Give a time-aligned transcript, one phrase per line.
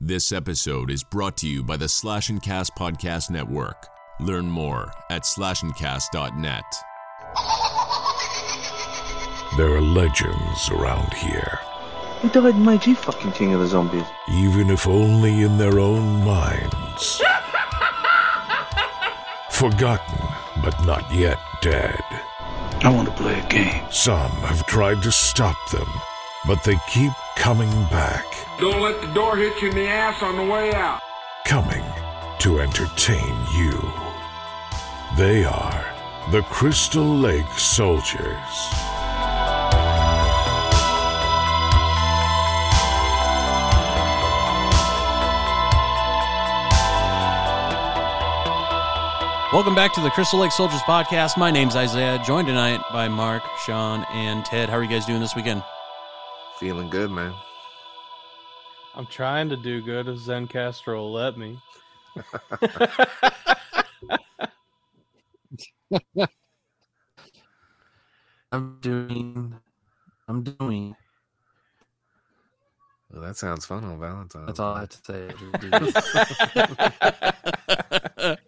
[0.00, 3.86] This episode is brought to you by the Slash and Cast Podcast Network.
[4.18, 6.64] Learn more at slashandcast.net.
[9.56, 11.58] There are legends around here,
[12.22, 14.04] Who died and made you fucking king of the zombies?
[14.32, 17.20] even if only in their own minds.
[19.50, 20.26] Forgotten,
[20.62, 22.00] but not yet dead.
[22.82, 23.82] I want to play a game.
[23.90, 25.88] Some have tried to stop them,
[26.46, 28.24] but they keep coming back,
[28.58, 31.00] Don't let the door hit you in the ass on the way out.
[31.44, 31.84] coming
[32.38, 33.78] to entertain you.
[35.16, 35.84] They are
[36.30, 38.70] the Crystal Lake Soldiers.
[49.52, 51.36] Welcome back to the Crystal Lake Soldiers podcast.
[51.36, 54.68] My name's Isaiah, joined tonight by Mark, Sean, and Ted.
[54.68, 55.64] How are you guys doing this weekend?
[56.60, 57.34] Feeling good, man.
[58.94, 61.58] I'm trying to do good if Zencastr will let me.
[68.52, 69.54] I'm doing.
[70.28, 70.94] I'm doing.
[73.10, 74.48] Well, that sounds fun on Valentine's.
[74.48, 75.30] That's all I have to say.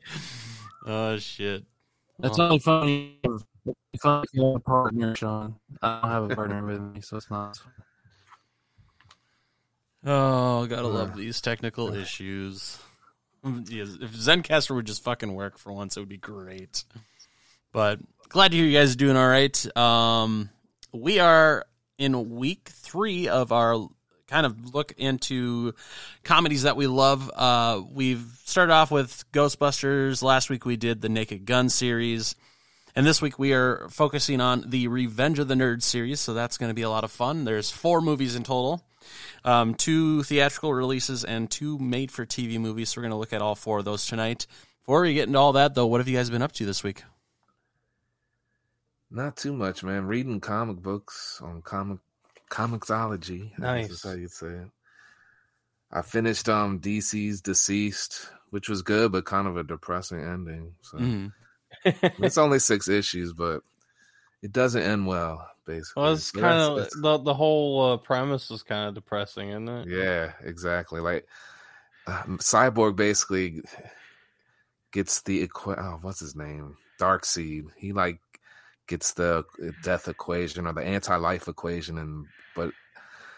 [0.86, 1.64] oh shit!
[2.18, 3.40] That's only funny if
[3.94, 5.54] if I have a partner, Sean.
[5.80, 7.58] I don't have a partner with me, so it's not.
[10.04, 12.78] Oh, gotta love these technical issues.
[13.44, 16.84] If Zencastr would just fucking work for once, it would be great.
[17.72, 19.76] But glad to hear you guys are doing all right.
[19.76, 20.50] Um,
[20.92, 21.66] we are
[21.98, 23.88] in week three of our
[24.26, 25.74] kind of look into
[26.24, 27.30] comedies that we love.
[27.34, 30.22] Uh, we've started off with Ghostbusters.
[30.22, 32.34] Last week we did the Naked Gun series.
[32.94, 36.58] And this week we are focusing on the Revenge of the Nerds series, so that's
[36.58, 37.44] going to be a lot of fun.
[37.44, 38.84] There's four movies in total,
[39.44, 42.90] um, two theatrical releases and two made-for-TV movies.
[42.90, 44.46] So we're going to look at all four of those tonight.
[44.82, 46.82] Before we get into all that, though, what have you guys been up to this
[46.84, 47.02] week?
[49.10, 50.06] Not too much, man.
[50.06, 51.98] Reading comic books on comic
[52.50, 53.52] ComiXology.
[53.58, 53.90] I Nice.
[53.90, 54.68] is how you'd say it.
[55.90, 60.74] I finished um DC's Deceased, which was good, but kind of a depressing ending.
[60.82, 61.32] So Mhm.
[61.84, 63.62] It's only six issues, but
[64.42, 65.48] it doesn't end well.
[65.64, 69.50] Basically, Well, it's So kind of the the whole uh, premise is kind of depressing,
[69.50, 69.88] isn't it?
[69.88, 71.00] Yeah, exactly.
[71.00, 71.26] Like
[72.06, 73.62] uh, Cyborg basically
[74.92, 76.76] gets the equa- oh, what's his name?
[77.00, 77.66] Darkseid.
[77.76, 78.18] He like
[78.88, 79.44] gets the
[79.82, 82.72] death equation or the anti-life equation and but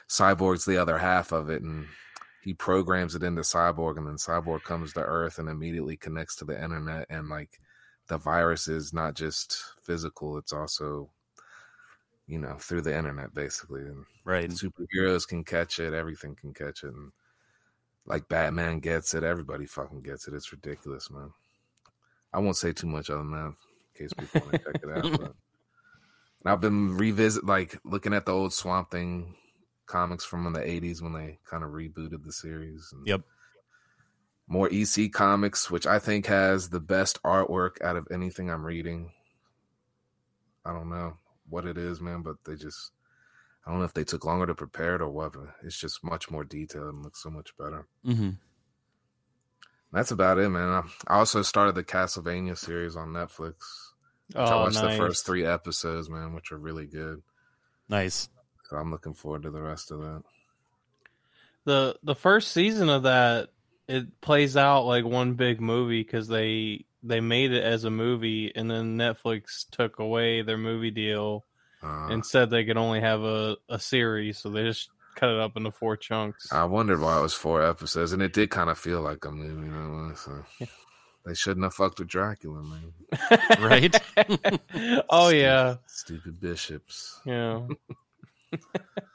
[0.08, 1.86] Cyborg's the other half of it and
[2.42, 6.44] he programs it into Cyborg and then Cyborg comes to Earth and immediately connects to
[6.44, 7.60] the internet and like
[8.08, 11.10] the virus is not just physical, it's also
[12.26, 13.82] you know, through the internet basically.
[13.82, 14.50] And Right.
[14.50, 17.12] superheroes can catch it, everything can catch it, and
[18.06, 20.34] like Batman gets it, everybody fucking gets it.
[20.34, 21.32] It's ridiculous, man.
[22.32, 23.56] I won't say too much other than that in
[23.94, 25.12] case people want to check it out.
[25.16, 25.32] But
[26.40, 29.36] and I've been revisit like looking at the old Swamp Thing
[29.86, 32.90] comics from the '80s when they kind of rebooted the series.
[32.92, 33.22] And Yep.
[34.46, 39.12] More EC comics, which I think has the best artwork out of anything I'm reading.
[40.64, 41.16] I don't know
[41.48, 42.92] what it is, man, but they just
[43.66, 46.30] I don't know if they took longer to prepare it or what, it's just much
[46.30, 47.86] more detailed and looks so much better.
[48.04, 48.30] hmm
[49.92, 50.84] That's about it, man.
[51.06, 53.54] I also started the Castlevania series on Netflix.
[54.28, 54.92] Which I Oh, watched nice.
[54.92, 57.22] the first three episodes, man, which are really good.
[57.88, 58.28] Nice.
[58.68, 60.22] So I'm looking forward to the rest of that.
[61.64, 63.50] the the first season of that
[63.88, 68.50] it plays out like one big movie because they they made it as a movie
[68.54, 71.44] and then Netflix took away their movie deal
[71.82, 75.38] Uh, and said they could only have a, a series, so they just cut it
[75.38, 76.50] up into four chunks.
[76.50, 79.30] I wondered why it was four episodes, and it did kind of feel like a
[79.30, 79.66] movie.
[79.66, 80.44] You know, so
[81.26, 82.92] they shouldn't have fucked with Dracula, man.
[83.60, 83.94] Right?
[85.10, 87.20] oh yeah, Stupid bishops.
[87.26, 87.60] yeah.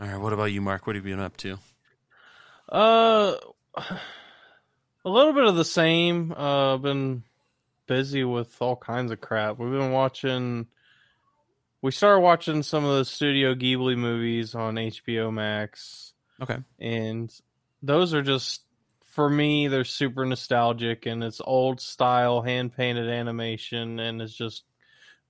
[0.00, 0.16] all right.
[0.20, 0.86] What about you, Mark?
[0.86, 1.58] What have you been up to?
[2.70, 3.34] Uh,
[3.76, 6.32] a little bit of the same.
[6.32, 7.22] Uh, I've been
[7.86, 9.58] busy with all kinds of crap.
[9.58, 10.66] We've been watching.
[11.82, 16.56] We started watching some of the Studio Ghibli movies on HBO Max, Okay.
[16.78, 17.30] and
[17.82, 18.62] those are just
[19.10, 19.68] for me.
[19.68, 24.64] They're super nostalgic, and it's old style hand painted animation, and it's just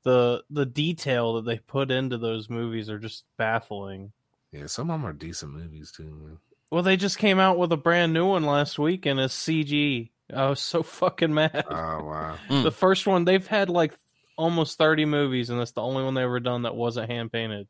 [0.04, 4.12] the the detail that they put into those movies are just baffling.
[4.54, 6.38] Yeah, some of them are decent movies too, man.
[6.70, 10.10] Well, they just came out with a brand new one last week and it's CG.
[10.34, 11.64] I was so fucking mad.
[11.68, 12.36] Oh wow.
[12.48, 13.94] The first one they've had like
[14.36, 17.66] almost 30 movies and that's the only one they ever done that wasn't hand painted.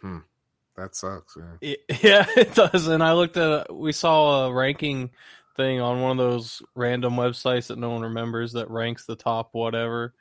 [0.00, 0.18] Hmm.
[0.76, 1.36] that sucks.
[1.36, 1.56] Yeah.
[1.60, 2.88] It- yeah, it does.
[2.88, 5.10] And I looked at we saw a ranking
[5.56, 9.50] thing on one of those random websites that no one remembers that ranks the top
[9.52, 10.12] whatever,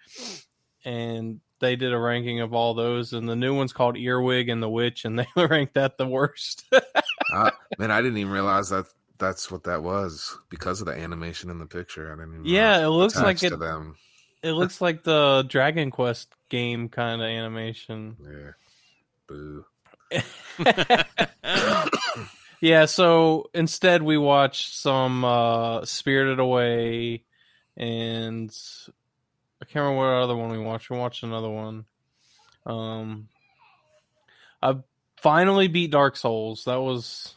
[0.85, 4.61] and they did a ranking of all those, and the new one's called Earwig and
[4.61, 6.65] the Witch, and they ranked that the worst.
[7.33, 7.49] Uh,
[7.79, 8.85] man, I didn't even realize that
[9.17, 12.13] that's what that was because of the animation in the picture.
[12.13, 12.45] I didn't even.
[12.45, 13.49] yeah, it looks like it.
[13.49, 13.97] to them.
[14.43, 18.15] It looks like the Dragon Quest game kind of animation.
[18.25, 18.51] Yeah.
[19.27, 19.65] Boo.
[22.61, 27.23] yeah, so instead we watched some uh Spirited Away
[27.75, 28.55] and
[29.61, 30.89] I can't remember what other one we watched.
[30.89, 31.85] We watched another one.
[32.65, 33.29] Um
[34.61, 34.75] I
[35.21, 36.65] finally beat Dark Souls.
[36.65, 37.33] That was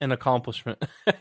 [0.00, 0.82] an accomplishment.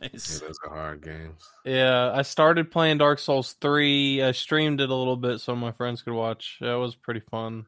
[0.00, 0.40] Nice.
[0.40, 1.46] Yeah, those are hard games.
[1.66, 4.22] yeah, I started playing Dark Souls 3.
[4.22, 6.56] I streamed it a little bit so my friends could watch.
[6.62, 7.66] That was pretty fun.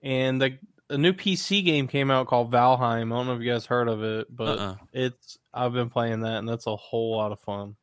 [0.00, 0.58] And the
[0.88, 3.12] a new PC game came out called Valheim.
[3.12, 4.74] I don't know if you guys heard of it, but Uh-uh.
[4.92, 7.74] it's I've been playing that and that's a whole lot of fun.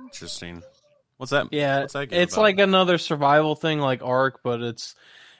[0.00, 0.62] Interesting.
[1.16, 1.48] What's that?
[1.52, 2.42] Yeah, What's that it's about?
[2.42, 4.94] like another survival thing like Ark, but it's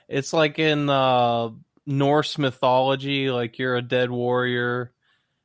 [0.08, 1.50] it's like in uh,
[1.86, 3.30] Norse mythology.
[3.30, 4.92] Like you're a dead warrior,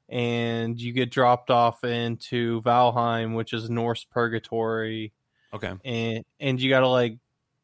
[0.08, 5.14] and you get dropped off into Valheim, which is Norse purgatory,
[5.54, 5.74] okay.
[5.84, 7.18] and and you got to like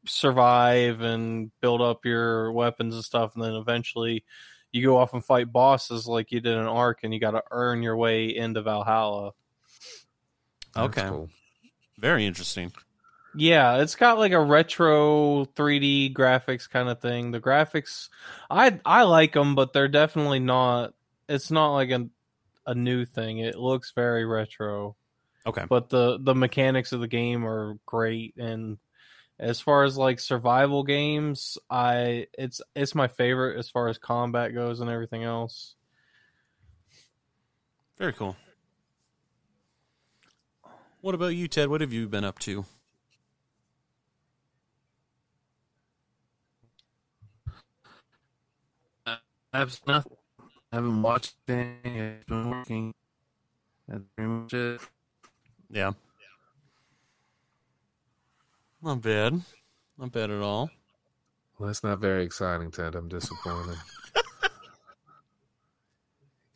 [0.07, 4.24] survive and build up your weapons and stuff, and then eventually
[4.71, 7.44] you go off and fight bosses like you did in Ark, and you got to
[7.51, 9.31] earn your way into Valhalla.
[10.80, 11.01] That's Okay.
[11.01, 11.30] cool.
[12.00, 12.74] Very interesting.
[13.33, 17.31] Yeah, it's got like a retro 3D graphics kind of thing.
[17.31, 18.10] The graphics,
[18.50, 20.94] I I like them, but they're definitely not.
[21.27, 22.07] It's not like a
[22.68, 23.39] a new thing.
[23.39, 24.98] It looks very retro,
[25.45, 25.66] Okay.
[25.69, 28.36] but the the mechanics of the game are great.
[28.38, 28.80] And
[29.39, 34.54] as far as like survival games, I it's it's my favorite as far as combat
[34.56, 35.75] goes and everything else.
[37.98, 38.36] Very cool.
[41.06, 41.69] What about you, Ted?
[41.69, 42.66] What have you been up to?
[49.54, 50.18] I've nothing.
[50.72, 52.02] I haven't watched anything.
[52.02, 52.94] I've been working.
[53.88, 54.81] That's pretty much it.
[55.69, 55.92] Yeah.
[58.81, 59.40] Not bad.
[60.00, 60.72] Not bad at all.
[61.60, 62.96] Well, that's not very exciting, Ted.
[62.96, 63.78] I'm disappointed.
[64.16, 64.22] You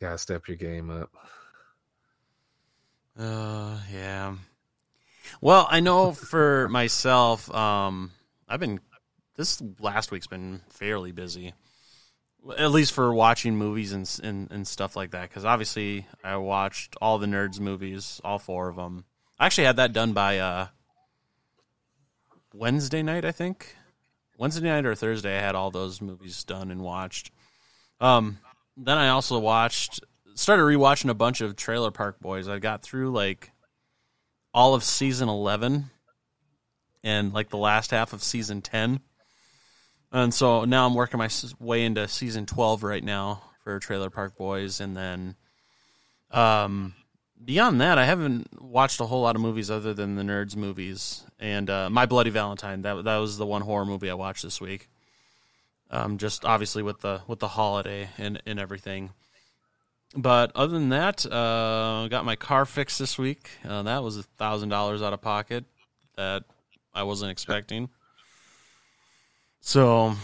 [0.00, 1.12] gotta step your game up.
[3.18, 4.34] Uh, yeah.
[5.40, 8.12] Well, I know for myself, um,
[8.48, 8.80] I've been
[9.36, 11.54] this last week's been fairly busy,
[12.58, 15.28] at least for watching movies and and, and stuff like that.
[15.28, 19.04] Because obviously, I watched all the nerds movies, all four of them.
[19.38, 20.66] I actually had that done by uh,
[22.52, 23.76] Wednesday night, I think.
[24.36, 27.30] Wednesday night or Thursday, I had all those movies done and watched.
[28.00, 28.38] Um,
[28.76, 30.00] then I also watched,
[30.34, 32.48] started rewatching a bunch of Trailer Park Boys.
[32.48, 33.50] I got through like
[34.52, 35.90] all of season 11
[37.02, 39.00] and like the last half of season 10.
[40.12, 41.28] And so now I'm working my
[41.58, 44.80] way into season 12 right now for Trailer Park Boys.
[44.80, 45.36] And then
[46.30, 46.94] um,
[47.42, 51.24] beyond that, I haven't watched a whole lot of movies other than the Nerds movies.
[51.38, 54.60] And uh, My Bloody Valentine, that, that was the one horror movie I watched this
[54.60, 54.88] week.
[55.92, 59.10] Um, just obviously with the with the holiday and, and everything.
[60.16, 63.50] But other than that, uh, got my car fixed this week.
[63.64, 65.64] Uh, that was a thousand dollars out of pocket
[66.16, 66.44] that
[66.92, 67.90] I wasn't expecting.
[69.60, 70.16] So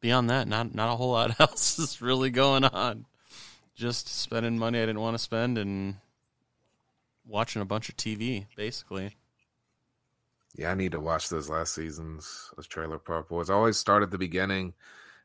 [0.00, 3.06] beyond that, not not a whole lot else is really going on.
[3.74, 5.96] Just spending money I didn't want to spend and
[7.26, 9.16] watching a bunch of TV, basically.
[10.54, 13.50] Yeah, I need to watch those last seasons of Trailer Park Boys.
[13.50, 14.74] I always start at the beginning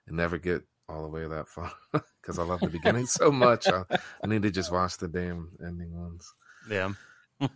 [0.06, 1.72] and never get all the way that far
[2.22, 3.68] because I love the beginning so much.
[3.68, 3.84] I,
[4.24, 6.34] I need to just watch the damn ending ones.
[6.70, 6.92] Yeah.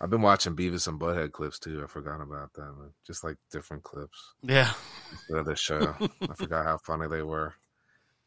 [0.00, 1.82] I've been watching Beavis and Butthead clips too.
[1.82, 2.62] I forgot about that.
[2.78, 2.90] man.
[3.06, 4.72] Just like different clips Yeah.
[5.30, 5.94] of the show.
[6.22, 7.54] I forgot how funny they were.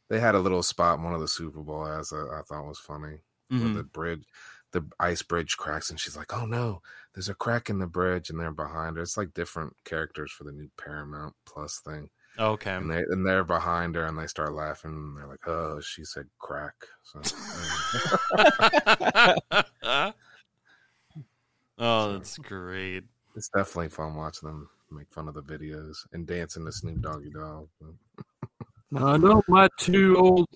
[0.09, 2.67] They had a little spot in one of the Super Bowl ads that I thought
[2.67, 3.21] was funny.
[3.51, 3.75] Mhm.
[3.75, 4.23] the bridge,
[4.71, 6.81] the ice bridge cracks, and she's like, "Oh no,
[7.13, 9.03] there's a crack in the bridge," and they're behind her.
[9.03, 12.09] It's like different characters for the new Paramount Plus thing,
[12.39, 12.73] Okay.
[12.73, 14.91] and they and they're behind her, and they start laughing.
[14.91, 17.21] And they're like, "Oh, she said crack." So,
[19.83, 20.11] yeah.
[21.77, 23.03] oh, that's great.
[23.35, 27.29] it's definitely fun watching them make fun of the videos and dancing to Snoop Doggy
[27.29, 27.67] Dogg.
[28.95, 30.49] I know my two old,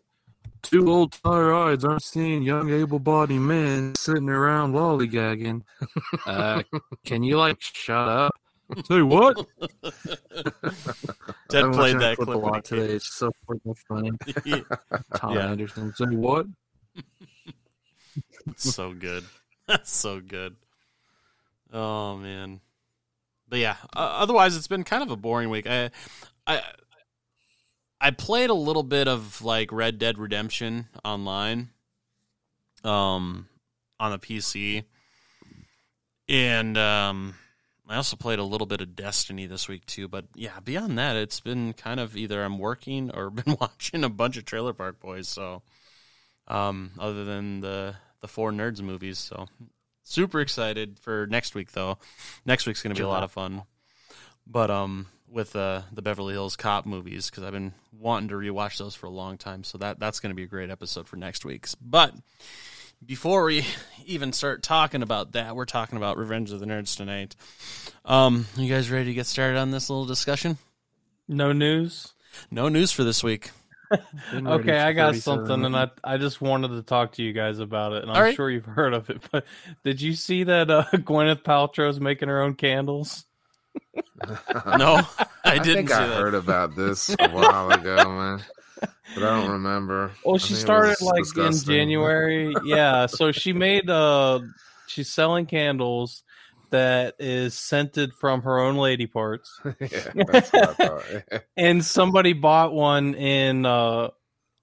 [0.61, 5.61] two old tire eyes aren't seeing young, able-bodied men sitting around lollygagging.
[6.25, 6.63] Uh,
[7.05, 8.33] can you like shut up?
[8.87, 9.45] Say what?
[11.49, 12.93] Ted played that clip clip a lot today.
[12.93, 14.11] It's so freaking funny.
[15.15, 15.49] Tom Yeah.
[15.51, 15.93] Anderson.
[15.95, 16.47] Say what?
[18.57, 19.23] so good.
[19.67, 20.55] That's so good.
[21.71, 22.61] Oh man.
[23.47, 25.67] But yeah, uh, otherwise it's been kind of a boring week.
[25.67, 25.91] I
[26.47, 26.61] I
[28.01, 31.69] I played a little bit of like Red Dead Redemption online
[32.83, 33.47] um
[33.99, 34.83] on the PC.
[36.27, 37.35] And um
[37.87, 41.15] I also played a little bit of Destiny this week too, but yeah, beyond that
[41.15, 44.99] it's been kind of either I'm working or been watching a bunch of Trailer Park
[44.99, 45.61] Boys, so
[46.47, 49.19] um, other than the the four nerds movies.
[49.19, 49.47] So
[50.03, 51.99] super excited for next week though.
[52.45, 53.63] Next week's going to be a lot of fun.
[54.47, 58.77] But um, with uh, the Beverly Hills Cop movies because I've been wanting to rewatch
[58.77, 59.63] those for a long time.
[59.63, 61.75] So that that's going to be a great episode for next week's.
[61.75, 62.13] But
[63.05, 63.65] before we
[64.05, 67.35] even start talking about that, we're talking about Revenge of the Nerds tonight.
[68.03, 70.57] Um, you guys ready to get started on this little discussion?
[71.27, 72.13] No news.
[72.51, 73.51] No news for this week.
[74.33, 77.93] Okay, I got something, and I I just wanted to talk to you guys about
[77.93, 78.35] it, and I'm All right.
[78.35, 79.21] sure you've heard of it.
[79.31, 79.45] But
[79.83, 83.25] did you see that uh, Gwyneth Paltrow's making her own candles?
[84.77, 86.19] No, I I, didn't think see I that.
[86.19, 88.43] heard about this a while ago, man.
[88.81, 90.11] But I don't remember.
[90.23, 91.73] Well, I she started like disgusting.
[91.73, 92.53] in January.
[92.65, 94.39] yeah, so she made uh
[94.87, 96.23] she's selling candles
[96.71, 99.59] that is scented from her own lady parts.
[99.79, 101.43] yeah, that's what I thought.
[101.57, 104.09] and somebody bought one in uh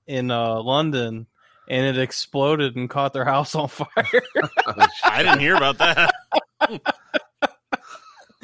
[0.06, 1.26] in uh London
[1.68, 3.88] and it exploded and caught their house on fire.
[5.04, 6.12] I didn't hear about that.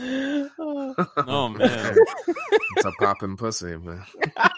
[0.00, 0.94] Oh,
[1.26, 1.96] oh man,
[2.76, 4.04] it's a popping pussy, man.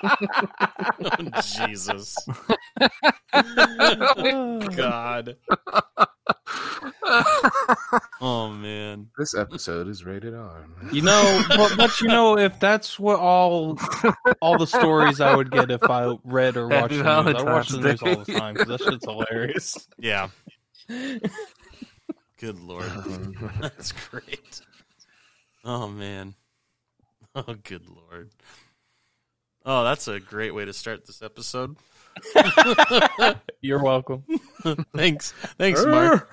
[0.03, 2.15] oh, Jesus,
[4.77, 5.37] God.
[8.21, 10.67] Oh man, This episode is rated R.
[10.83, 10.95] Man.
[10.95, 13.79] You know, but, but you know, if that's what all
[14.43, 17.69] all the stories I would get if I read or watched the news, I watch
[17.71, 19.89] the news all the time because that shit's hilarious.
[19.99, 20.29] yeah.
[22.39, 22.91] Good lord,
[23.61, 24.61] that's great.
[25.65, 26.35] Oh man,
[27.35, 28.31] oh good lord.
[29.65, 31.77] Oh, that's a great way to start this episode.
[33.61, 34.25] You're welcome.
[34.97, 36.29] Thanks, thanks, Mark.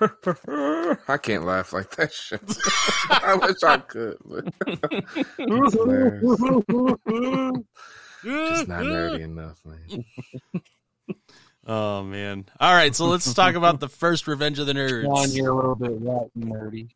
[1.08, 2.40] I can't laugh like that shit.
[3.10, 4.44] I wish I could, but.
[8.24, 10.04] Just not nerdy enough, man.
[11.66, 12.46] Oh man!
[12.60, 15.04] All right, so let's talk about the first Revenge of the Nerds.
[15.04, 16.88] John, you're a little bit wet nerdy.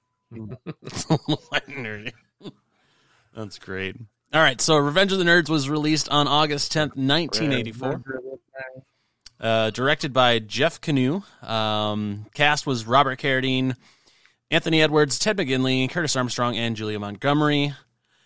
[1.68, 2.12] Nerdy.
[3.34, 3.96] That's great.
[4.34, 8.02] All right, so Revenge of the Nerds was released on August 10th, 1984.
[9.38, 11.22] Uh, directed by Jeff Kanew.
[11.42, 13.74] Um, cast was Robert Carradine,
[14.50, 17.74] Anthony Edwards, Ted McGinley, Curtis Armstrong, and Julia Montgomery.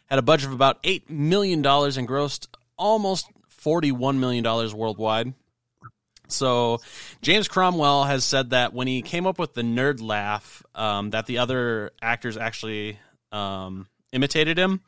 [0.07, 1.65] Had a budget of about $8 million and
[2.09, 2.47] grossed
[2.77, 3.29] almost
[3.65, 4.45] $41 million
[4.77, 5.35] worldwide.
[6.29, 6.81] So
[7.23, 11.27] James Cromwell has said that when he came up with the nerd laugh, um, that
[11.27, 12.99] the other actors actually
[13.33, 14.81] um, imitated him.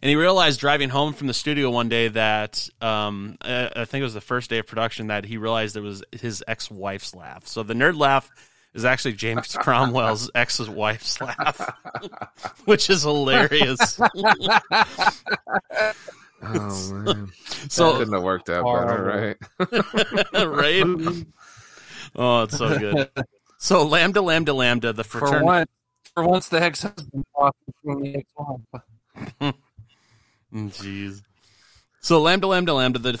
[0.00, 4.00] And he realized driving home from the studio one day that um, I I think
[4.00, 7.46] it was the first day of production that he realized it was his ex-wife's laugh.
[7.46, 8.30] So the nerd laugh
[8.72, 11.70] is actually James Cromwell's ex-wife's laugh,
[12.64, 14.00] which is hilarious.
[16.46, 17.32] Oh man,
[17.68, 20.46] So- it couldn't have worked out better, right?
[20.46, 21.24] right?
[22.16, 23.10] Oh, it's so good.
[23.58, 24.92] So lambda, lambda, lambda.
[24.92, 25.70] The For fraternity.
[26.14, 29.54] for once, the ex husband talking from the ex wife.
[30.52, 31.22] Jeez.
[32.00, 32.98] So lambda, lambda, lambda.
[32.98, 33.16] The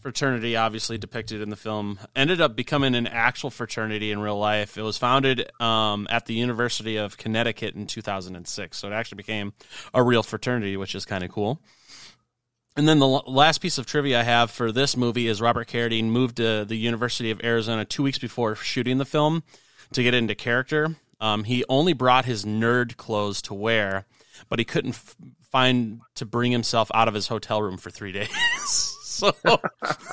[0.00, 4.76] fraternity, obviously depicted in the film, ended up becoming an actual fraternity in real life.
[4.76, 8.76] It was founded um, at the University of Connecticut in 2006.
[8.76, 9.52] So it actually became
[9.94, 11.60] a real fraternity, which is kind of cool.
[12.76, 16.06] And then the last piece of trivia I have for this movie is Robert Carradine
[16.06, 19.44] moved to the University of Arizona two weeks before shooting the film
[19.92, 20.96] to get into character.
[21.20, 24.06] Um, he only brought his nerd clothes to wear,
[24.48, 25.14] but he couldn't f-
[25.52, 28.28] find to bring himself out of his hotel room for three days.
[29.04, 29.32] so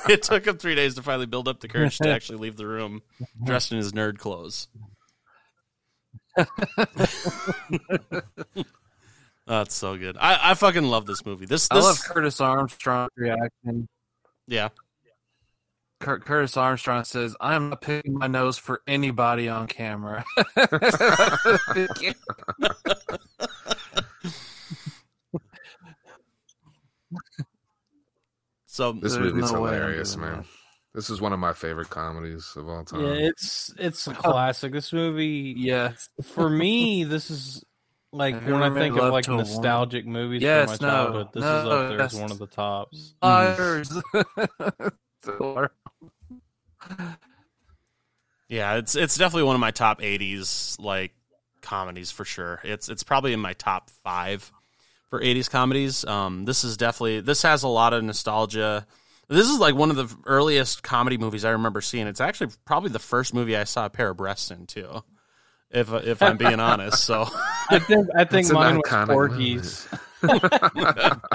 [0.08, 2.66] it took him three days to finally build up the courage to actually leave the
[2.66, 3.02] room
[3.44, 4.68] dressed in his nerd clothes.
[9.46, 10.16] That's so good.
[10.18, 11.46] I, I fucking love this movie.
[11.46, 13.88] This, I love Curtis Armstrong's reaction.
[14.46, 14.68] yeah.
[16.00, 20.24] Cur- Curtis Armstrong says, "I'm not picking my nose for anybody on camera."
[28.66, 30.38] So This There's movie's no hilarious, man.
[30.38, 30.46] that.
[30.94, 33.00] This is one of my favorite comedies of all time.
[33.04, 34.72] Yeah, it's it's a classic.
[34.72, 37.64] This movie, yeah, for me, this is
[38.12, 41.44] Like Have when I think of like nostalgic movies Yes, from my no, childhood, this
[41.44, 43.14] is up there as one of the tops.
[43.22, 43.90] Liars.
[48.48, 51.12] Yeah, it's it's definitely one of my top '80s like
[51.62, 52.60] comedies for sure.
[52.64, 54.52] It's it's probably in my top five
[55.08, 56.04] for '80s comedies.
[56.04, 58.86] Um, this is definitely this has a lot of nostalgia.
[59.28, 62.06] This is like one of the earliest comedy movies I remember seeing.
[62.06, 65.02] It's actually probably the first movie I saw a pair of breasts in too.
[65.72, 67.26] If if I'm being honest, so
[67.70, 69.88] I think I think It's mine was iconic Porky's.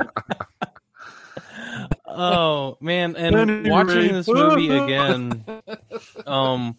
[2.08, 3.70] oh man, and Anyway.
[3.70, 5.44] watching this movie again,
[6.26, 6.76] um,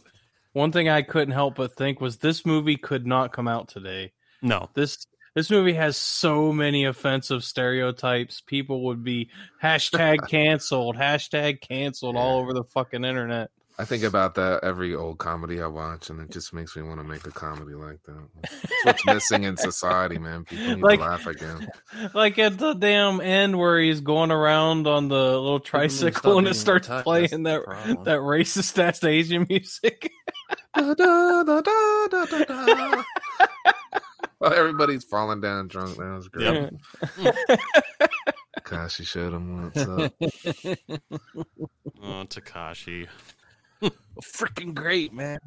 [0.52, 4.12] one thing I couldn't help but think was this movie could not come out today.
[4.42, 8.40] no, This this movie has so many offensive stereotypes.
[8.40, 9.30] People would be
[9.62, 13.50] hashtag canceled, hashtag canceled all over the fucking internet.
[13.80, 16.98] I think about that every old comedy I watch, and it just makes me want
[16.98, 18.28] to make a comedy like that.
[18.42, 20.44] It's what's missing in society, man.
[20.44, 21.68] People need Like- to laugh again.
[22.14, 26.54] Like at the damn end where he's going around on the little tricycle and it
[26.54, 27.62] starts playing that
[28.04, 30.10] that racist ass Asian music.
[30.74, 33.02] Da, da, da, da, da, da, da.
[34.38, 35.96] well, everybody's falling down drunk.
[35.96, 36.70] That was great.
[37.18, 37.60] Yep.
[38.64, 40.12] Gosh, you showed him what's up.
[42.02, 43.08] oh Takashi.
[44.22, 45.38] Freaking great, man.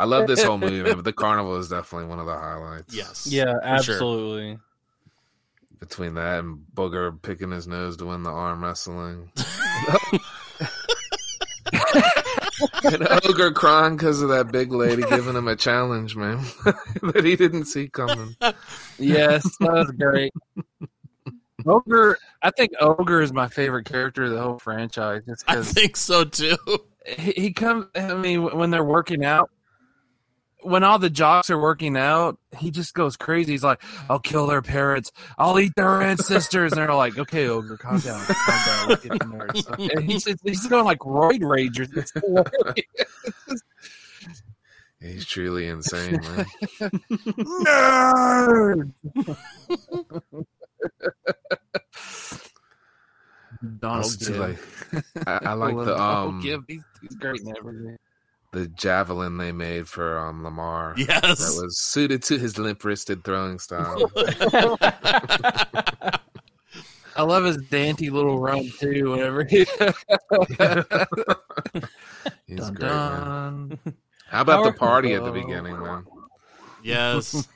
[0.00, 2.94] I love this whole movie, man, but the carnival is definitely one of the highlights.
[2.94, 3.44] Yes, Yeah,
[3.76, 3.94] for sure.
[3.94, 4.58] absolutely.
[5.78, 9.32] Between that and Booger picking his nose to win the arm wrestling.
[12.84, 16.44] and Ogre crying because of that big lady giving him a challenge, man,
[17.02, 18.36] that he didn't see coming.
[18.98, 20.32] Yes, that was great.
[21.66, 25.22] Ogre, I think Ogre is my favorite character of the whole franchise.
[25.26, 26.56] Just I think so too.
[27.06, 27.86] He, he comes.
[27.94, 29.50] I mean, when they're working out,
[30.62, 33.52] when all the jocks are working out, he just goes crazy.
[33.52, 35.12] He's like, "I'll kill their parents.
[35.38, 38.92] I'll eat their ancestors." And they're like, "Okay, Ogre, calm down, calm down.
[38.92, 41.80] At the nerds." And he's he's going like roid rage.
[45.02, 46.44] He's truly insane, man.
[47.64, 48.92] Nerd.
[53.78, 54.58] Donald It's like-
[55.26, 56.64] I, I like the Donald um Gibb.
[56.68, 57.98] He's, he's great in everything.
[58.52, 60.94] the javelin they made for um Lamar.
[60.96, 61.38] Yes.
[61.38, 64.10] That was suited to his limp wristed throwing style.
[67.16, 69.10] I love his dainty little run too.
[69.10, 69.58] Whenever he
[72.46, 73.78] He's Dun, great, man.
[74.28, 76.04] How about the party at the beginning, man?
[76.82, 77.46] yes.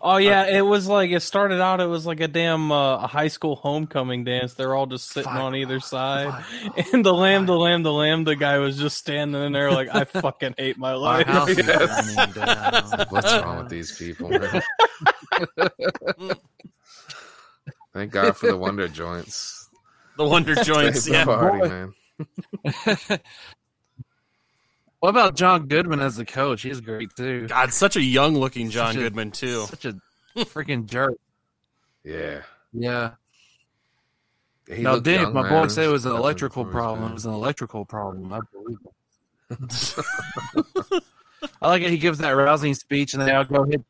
[0.00, 1.80] Oh yeah, it was like it started out.
[1.80, 4.54] It was like a damn uh, a high school homecoming dance.
[4.54, 6.44] They're all just sitting on either side,
[6.92, 8.24] and the lamb, the lamb, the lamb.
[8.24, 11.26] The guy was just standing in there like, I fucking hate my Our life.
[11.26, 12.14] house Yes.
[12.34, 13.06] down.
[13.10, 14.62] What's wrong with these people, man?
[17.92, 19.68] Thank God for the Wonder Joints.
[20.16, 21.02] The Wonder Joints.
[21.04, 21.24] Save the Yeah.
[21.24, 21.92] party, man.
[25.00, 26.62] What about John Goodman as the coach?
[26.62, 27.46] He's great too.
[27.48, 29.62] God, such a young looking John Such a- Goodman too.
[29.66, 29.94] Such a
[30.36, 31.14] freaking jerk.
[32.04, 32.42] Yeah.
[32.72, 33.12] Yeah.
[34.68, 35.50] He no, looked Dave, young, my man.
[35.64, 37.10] boy said it was an electrical before his problem.
[37.10, 38.32] It was an electrical problem.
[38.32, 38.78] I believe
[39.50, 39.94] it.
[41.62, 41.90] I like it.
[41.90, 43.82] He gives that rousing speech, and they all go hit.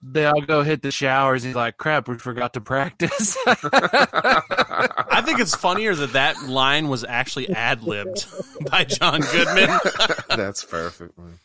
[0.00, 1.42] They all go hit the showers.
[1.42, 7.04] He's like, "Crap, we forgot to practice." I think it's funnier that that line was
[7.04, 8.26] actually ad libbed
[8.70, 9.78] by John Goodman.
[10.28, 11.38] That's perfect, man.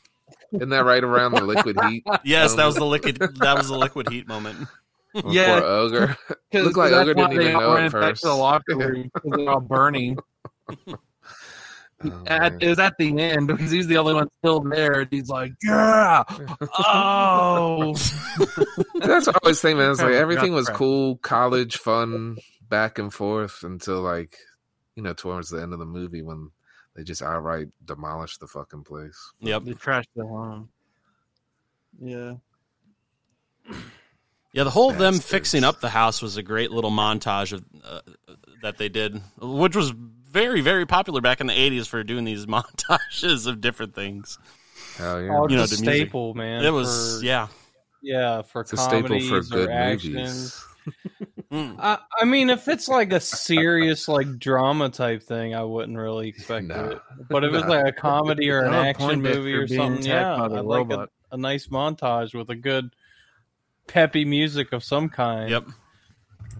[0.51, 2.03] Isn't that right around the liquid heat?
[2.23, 3.17] Yes, that was the liquid.
[3.39, 4.67] That was the liquid heat moment.
[5.27, 5.59] Yeah.
[5.59, 6.17] Poor Ogre.
[6.51, 8.21] 'Cause Looked like Ogre didn't even all know ran at first.
[8.23, 10.17] the locker room because they're all burning.
[12.05, 15.01] Oh, At, it was at the end because he's the only one still there.
[15.01, 16.23] And he's like, "Yeah,
[16.79, 17.93] oh."
[18.95, 19.91] That's what I always think, man.
[19.91, 22.37] It's like everything was cool, college fun,
[22.69, 24.37] back and forth until like,
[24.95, 26.51] you know, towards the end of the movie when
[26.95, 29.31] they just outright demolished the fucking place.
[29.39, 29.63] Yep.
[29.63, 30.69] They trashed the home.
[31.99, 32.33] Yeah.
[34.53, 38.01] Yeah, the whole them fixing up the house was a great little montage of uh,
[38.61, 39.93] that they did, which was
[40.33, 44.37] very very popular back in the '80s for doing these montages of different things.
[44.97, 45.29] Hell yeah.
[45.37, 46.01] Oh, You know, it's a the music.
[46.07, 46.65] staple, man.
[46.65, 47.47] it was for- yeah.
[48.01, 50.13] yeah, for It's a staple comedies for or good actions.
[50.13, 50.65] movies.
[51.51, 51.75] Mm.
[51.79, 56.27] I, I mean, if it's like a serious like drama type thing, I wouldn't really
[56.29, 56.83] expect Nah.
[56.89, 56.99] it.
[57.29, 60.89] But if it's like a comedy or an action movie or something, yeah, I'd like
[60.89, 62.95] a, a nice montage with a good
[63.87, 65.51] peppy music of some kind.
[65.51, 65.65] Yep.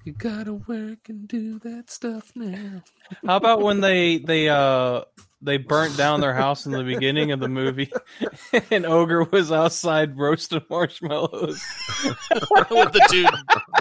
[0.03, 2.83] You gotta work and do that stuff now.
[3.25, 5.03] How about when they they uh
[5.41, 7.91] they burnt down their house in the beginning of the movie,
[8.71, 11.63] and Ogre was outside roasting marshmallows.
[12.03, 13.25] with the two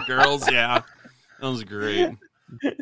[0.07, 0.49] girls.
[0.51, 0.83] Yeah,
[1.41, 2.17] that was great.
[2.63, 2.73] You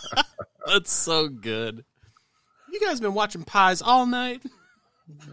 [0.66, 1.84] that's so good.
[2.70, 4.42] You guys been watching Pies all night?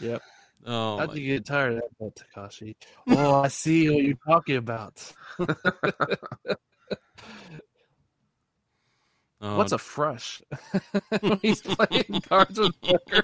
[0.00, 0.22] Yep.
[0.66, 2.74] Oh, How'd you get tired of that, Takashi?
[3.08, 5.12] Oh, I see what you're talking about.
[5.38, 5.46] oh,
[9.56, 10.42] What's a um, frush?
[11.20, 13.22] When He's playing cards with Booger.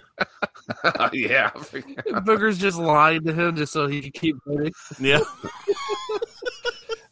[1.12, 2.24] yeah, I forgot.
[2.24, 4.72] Booger's just lying to him just so he can keep winning.
[5.00, 5.20] yeah?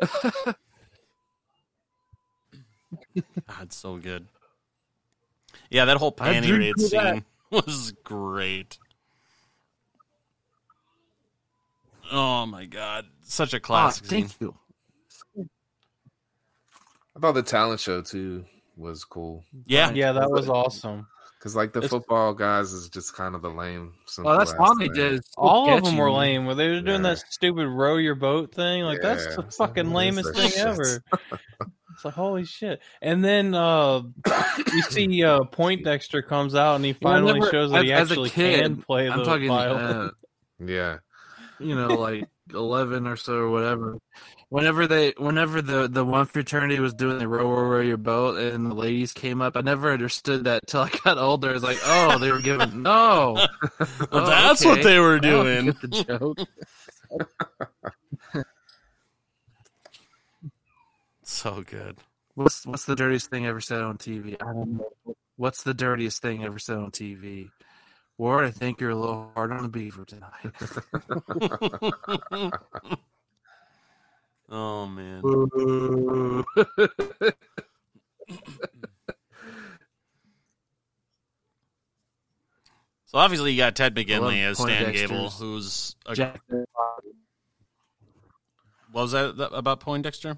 [3.48, 4.26] That's so good.
[5.70, 7.14] Yeah, that whole I panty raid to that.
[7.14, 8.78] scene was great.
[12.12, 14.22] Oh my god, such a Ah, classic scene.
[14.28, 14.54] thank you.
[17.16, 18.44] I thought the talent show too
[18.76, 21.06] was cool Yeah, yeah, that was awesome.
[21.40, 23.94] Because like the It's- football guys is just kind of the lame.
[24.18, 25.22] Oh, that's simple-ass all they did.
[25.38, 26.44] All of them were lame.
[26.44, 27.14] Where they were doing Yeah.
[27.14, 30.66] that stupid row your boat thing, like that's the fucking what is lamest thing shit?
[30.66, 31.02] ever.
[31.92, 32.80] It's like holy shit.
[33.02, 34.00] And then uh
[34.72, 38.08] you see uh Poindexter comes out and he finally Whenever- shows that he as- as
[38.08, 39.82] a actually kid, can play the I'm talking, violin.
[39.96, 40.10] uh,
[40.64, 40.98] Yeah,
[41.60, 43.98] you know, like eleven or so or whatever.
[44.48, 48.38] Whenever they, whenever the the one fraternity was doing the row row row your boat
[48.38, 51.52] and the ladies came up, I never understood that till I got older.
[51.54, 53.34] It's like, oh, they were giving no.
[53.78, 54.70] Well, Oh, that's okay.
[54.70, 55.66] what they were doing.
[55.66, 56.38] get the joke.
[61.22, 61.98] So good.
[62.34, 64.34] What's what's the dirtiest thing ever said on TV?
[64.42, 65.14] I don't know.
[65.36, 67.50] What's the dirtiest thing ever said on TV?
[68.20, 70.30] Ward, I think you're a little hard on the beaver tonight.
[74.50, 75.22] oh man.
[83.06, 86.42] So obviously you got Ted McGinley as Stan Gable, who's a, Jack-
[88.92, 90.36] what was that that- about Poindexter?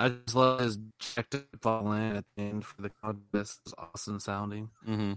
[0.00, 3.60] I just love his Jack to fall in at the end for the contest.
[3.66, 4.70] It's awesome sounding.
[4.88, 5.12] Mm-hmm.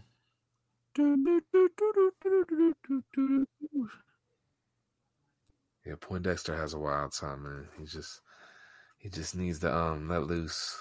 [5.86, 5.96] yeah.
[6.02, 7.68] Poindexter has a wild time, man.
[7.80, 8.20] He just
[8.98, 10.78] he just needs to um let loose.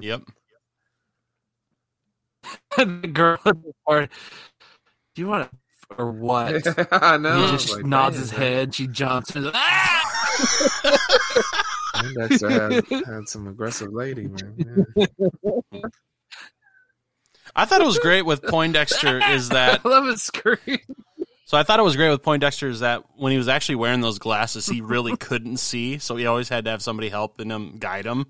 [0.00, 0.22] Yep.
[2.78, 4.08] the girl at the party.
[5.14, 5.58] Do you want to,
[5.98, 6.66] or what?
[6.92, 7.44] I know.
[7.44, 8.74] he just like, nods damn, his head.
[8.74, 9.36] She jumps.
[9.36, 9.98] And, ah!
[11.94, 14.86] Poindexter had, had some aggressive lady, man.
[14.94, 15.80] Yeah.
[17.54, 20.78] I thought it was great with Poindexter is that I love his scream.
[21.44, 24.00] so I thought it was great with Poindexter is that when he was actually wearing
[24.00, 27.76] those glasses he really couldn't see so he always had to have somebody helping him
[27.78, 28.26] guide him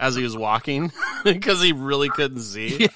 [0.00, 0.90] as he was walking
[1.24, 2.88] because he really couldn't see.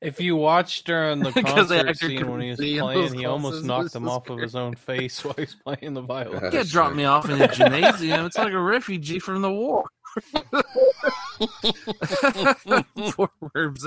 [0.00, 2.84] If you watch during the Because the concert scene when he was couldn't see in
[2.84, 5.54] playing, those he almost knocked This him is off of his own face while he's
[5.54, 6.40] playing the violin.
[6.40, 6.46] Yeah.
[6.46, 8.26] You can't drop me off in a gymnasium.
[8.26, 9.84] It's like a refugee from the war.
[13.16, 13.86] Poor worms.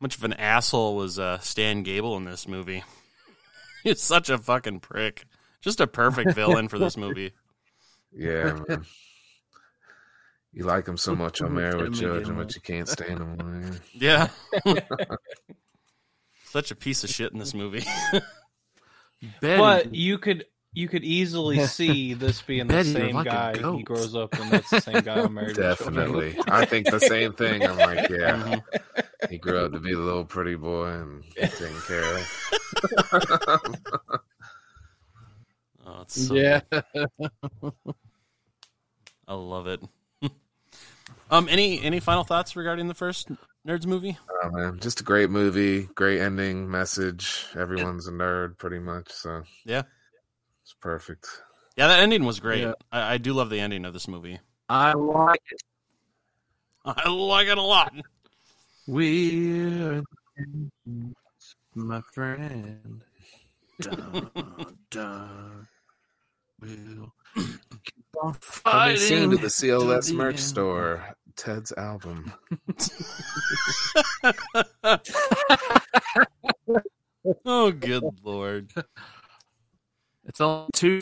[0.00, 2.84] much of an asshole was uh, Stan Gable in this movie?
[3.82, 5.24] He's such a fucking prick.
[5.64, 7.32] Just a perfect villain for this movie.
[8.16, 8.84] Yeah, man.
[10.52, 13.36] You like him so much on Married with Children, but you can't stand him.
[13.38, 13.80] Man.
[13.92, 14.28] Yeah.
[16.44, 17.82] Such a piece of shit in this movie.
[19.40, 19.58] Betty.
[19.58, 23.72] But you could you could easily see this being the Betty, you're same like guy.
[23.76, 27.00] He grows up and that's the same guy on Married with Definitely, I think the
[27.00, 27.66] same thing.
[27.66, 28.62] I'm like, yeah, Mhm.
[29.28, 34.20] he grew up to be the little pretty boy and taken care of.
[35.94, 36.60] Oh, it's so yeah.
[39.28, 39.80] I love it.
[41.30, 43.28] um, any any final thoughts regarding the first
[43.66, 44.18] Nerds movie?
[44.42, 47.46] Oh, man, just a great movie, great ending, message.
[47.56, 49.10] Everyone's a nerd, pretty much.
[49.12, 49.82] So Yeah.
[50.62, 51.28] it's perfect.
[51.76, 52.62] Yeah, that ending was great.
[52.62, 52.72] Yeah.
[52.90, 54.40] I, I do love the ending of this movie.
[54.68, 55.62] I like it.
[56.84, 57.94] I like it a lot.
[58.86, 60.02] We're
[61.74, 63.02] my friend.
[63.80, 64.30] Dun,
[64.90, 65.66] dun.
[66.60, 68.04] We'll keep
[68.64, 71.04] Coming soon to the CLS to merch store.
[71.36, 72.32] Ted's album.
[77.46, 78.70] Oh, good lord.
[80.26, 81.00] It's on two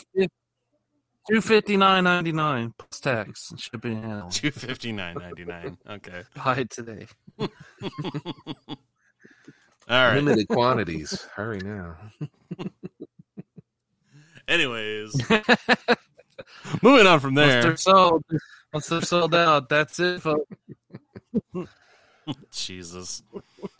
[1.28, 4.30] two fifty nine ninety nine plus tax and shipping and handling.
[4.30, 5.78] Two fifty nine ninety nine.
[5.88, 6.22] Okay.
[6.36, 7.06] Buy it today.
[7.38, 7.48] All
[9.88, 10.14] right.
[10.14, 11.22] Limited quantities.
[11.34, 11.96] Hurry now.
[14.48, 15.14] Anyways,
[16.82, 17.62] moving on from Once there.
[17.62, 18.24] they're sold,
[18.72, 20.50] once they're sold out, that's it, folks.
[22.52, 23.22] Jesus.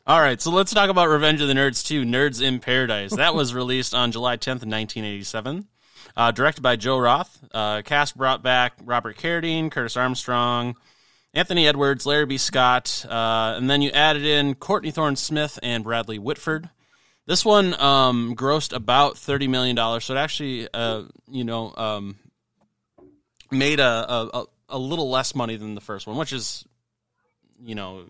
[0.06, 3.14] All right, so let's talk about Revenge of the Nerds 2, Nerds in Paradise.
[3.14, 5.66] That was released on July 10th, 1987.
[6.16, 7.38] Uh, directed by Joe Roth.
[7.52, 10.76] Uh, cast brought back Robert Carradine, Curtis Armstrong,
[11.32, 12.36] Anthony Edwards, Larry B.
[12.36, 16.68] Scott, uh, and then you added in Courtney Thorne Smith and Bradley Whitford.
[17.26, 22.16] This one um, grossed about $30 million, so it actually, uh, you know, um,
[23.50, 26.64] made a, a, a- a little less money than the first one, which is,
[27.62, 28.04] you know,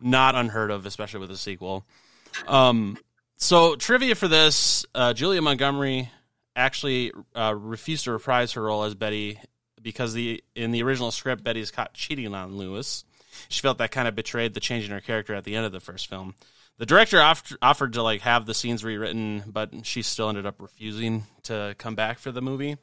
[0.00, 1.84] not unheard of, especially with a sequel.
[2.46, 2.98] Um,
[3.38, 6.10] so trivia for this: uh, Julia Montgomery
[6.54, 9.40] actually uh, refused to reprise her role as Betty
[9.80, 13.04] because the in the original script, Betty is caught cheating on Lewis.
[13.48, 15.72] She felt that kind of betrayed the change in her character at the end of
[15.72, 16.34] the first film.
[16.78, 20.60] The director off- offered to like have the scenes rewritten, but she still ended up
[20.60, 22.76] refusing to come back for the movie.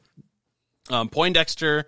[0.90, 1.86] Um, Poindexter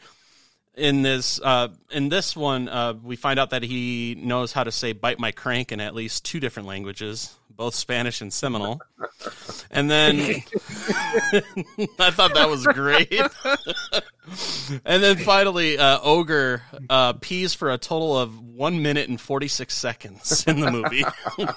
[0.77, 4.73] in this uh, in this one, uh, we find out that he knows how to
[4.73, 8.81] say "bite my crank" in at least two different languages, both Spanish and Seminole.
[9.71, 10.17] And then
[11.99, 13.13] I thought that was great.
[14.85, 19.49] and then finally, uh, Ogre uh, pees for a total of one minute and forty
[19.49, 21.05] six seconds in the movie.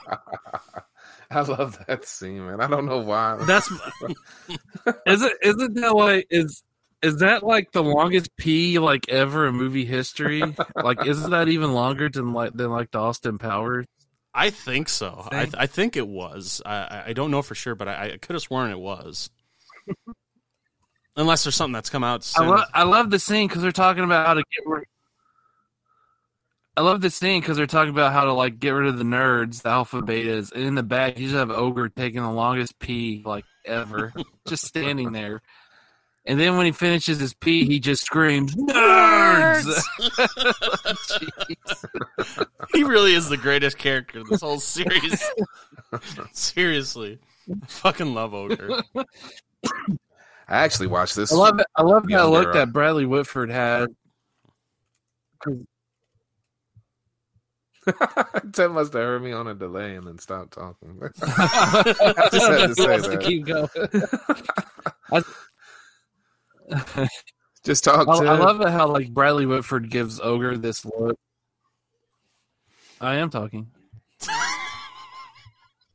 [1.33, 2.59] I love that scene, man.
[2.59, 3.37] I don't know why.
[3.45, 3.71] That's
[5.05, 6.63] is it isn't that like is
[7.01, 10.41] is that like the longest pee like ever in movie history?
[10.75, 13.85] like isn't that even longer than like than like the Austin Powers?
[14.33, 15.27] I think so.
[15.31, 15.55] I, Think?
[15.57, 16.61] I think it was.
[16.65, 19.29] I, I- I don't know for sure, but I, I could have sworn it was.
[21.17, 22.47] Unless there's something that's come out I soon.
[22.47, 24.85] love I love the scene because they're talking about how to get rid.
[26.77, 29.03] I love this scene because they're talking about how to like get rid of the
[29.03, 32.79] nerds, the alpha betas, and in the back you just have Ogre taking the longest
[32.79, 34.13] pee like ever,
[34.47, 35.41] just standing there.
[36.25, 39.83] And then when he finishes his pee, he just screams, "Nerds!"
[41.09, 42.47] Jeez.
[42.73, 45.23] he really is the greatest character in this whole series.
[46.31, 47.17] Seriously.
[47.67, 48.83] Fucking love Ogre.
[48.95, 49.05] I
[50.47, 51.33] actually watched this.
[51.33, 51.65] I love it.
[51.75, 53.89] I love that look that Bradley Whitford had.
[58.53, 60.99] Ted must have heard me on a delay and then stopped talking.
[61.01, 63.67] I just had to say Wants to keep going.
[67.63, 68.25] Just talk I, to.
[68.27, 71.17] I love it how like Bradley Whitford gives Ogre this look.
[72.99, 73.67] I am talking.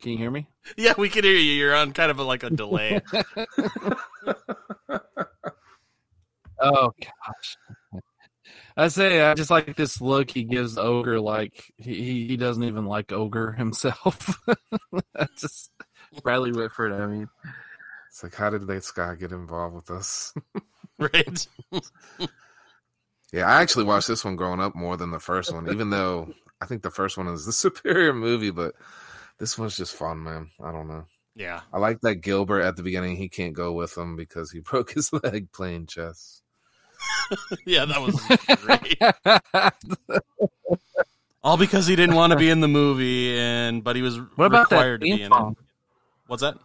[0.00, 0.46] Can you hear me?
[0.76, 1.52] Yeah, we can hear you.
[1.52, 3.00] You're on kind of a, like a delay.
[6.58, 7.56] Oh gosh.
[8.78, 12.64] I say I just like this look he gives Ogre like he, he- he doesn't
[12.64, 14.38] even like Ogre himself.
[15.14, 15.70] That's just
[16.22, 17.28] Bradley Whitford, I mean.
[18.16, 20.33] It's like, how did this guy get involved with us?
[20.98, 21.46] right?
[23.33, 26.33] Yeah, I actually watched this one growing up more than the first one, even though
[26.61, 28.74] I think the first one is the superior movie, but
[29.38, 30.52] this one's just fun, man.
[30.62, 31.05] I don't know.
[31.35, 31.61] Yeah.
[31.72, 34.92] I like that Gilbert at the beginning, he can't go with him because he broke
[34.92, 36.40] his leg playing chess.
[37.66, 38.14] Yeah, that was
[38.62, 38.96] great.
[41.42, 44.46] All because he didn't want to be in the movie and but he was What
[44.46, 45.57] about that required to be in it.
[46.29, 46.57] What's that?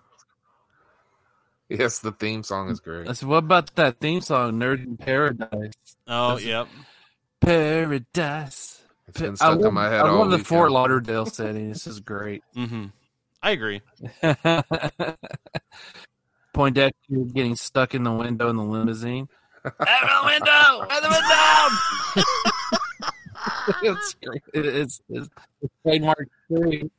[1.80, 3.08] Yes, the theme song is great.
[3.08, 5.72] I said, what about that theme song, Nerd in Paradise?
[6.08, 6.68] Oh, That's- yep.
[7.40, 8.82] Paradise.
[9.08, 10.48] It's been I stuck love, in my head I all love the weekend.
[10.48, 11.70] Fort Lauderdale setting.
[11.70, 12.44] This is great.
[12.56, 12.86] hmm
[13.44, 13.82] I agree.
[16.54, 19.28] Poindexter getting stuck in the window in the limousine.
[19.66, 20.86] Out the window!
[20.90, 21.10] Out the
[23.84, 23.92] window!
[24.00, 24.42] it's, great.
[24.54, 25.30] It- it's, it's,
[25.62, 26.92] it's trademark thing.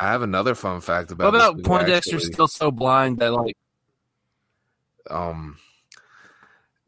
[0.00, 1.26] I have another fun fact about.
[1.26, 2.32] What this about movie, Poindexter actually.
[2.32, 3.56] still so blind that like
[5.10, 5.58] um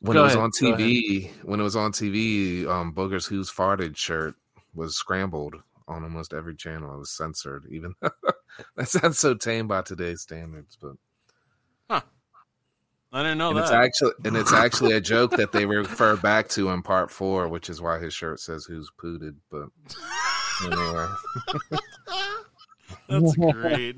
[0.00, 0.50] when Go it was ahead, on.
[0.50, 4.34] TV, when it was on TV, um Booger's Who's Farted shirt
[4.74, 5.56] was scrambled
[5.88, 6.94] on almost every channel.
[6.94, 7.94] It was censored, even
[8.76, 10.92] that sounds so tame by today's standards, but
[13.12, 13.62] I didn't know and that.
[13.62, 17.48] it's actually and it's actually a joke that they refer back to in part four,
[17.48, 19.68] which is why his shirt says "Who's pooted." But
[20.64, 21.06] anyway,
[23.08, 23.96] That's great.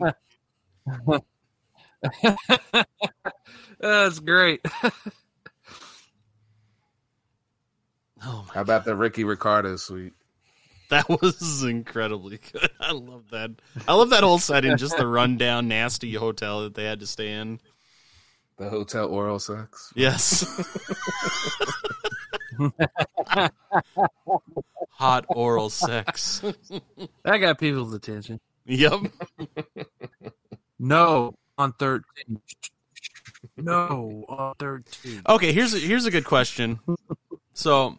[3.81, 4.61] that's great.
[8.21, 10.13] Oh my how about the Ricky Ricardo suite?
[10.91, 12.69] That was incredibly good.
[12.81, 13.51] I love that.
[13.87, 17.33] I love that whole setting, just the rundown, nasty hotel that they had to stay
[17.33, 17.61] in.
[18.57, 19.93] The hotel oral sex.
[19.95, 20.45] Yes.
[24.91, 26.43] Hot oral sex.
[27.23, 28.41] That got people's attention.
[28.67, 29.01] yep.
[30.81, 32.41] No, on thirteen.
[33.57, 35.23] No, on thirteen.
[35.29, 36.81] Okay, here's a, here's a good question.
[37.53, 37.99] So,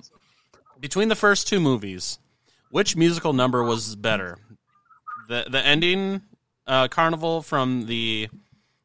[0.79, 2.17] between the first two movies,
[2.71, 4.37] which musical number was better?
[5.27, 6.21] The the ending
[6.65, 8.29] uh, carnival from the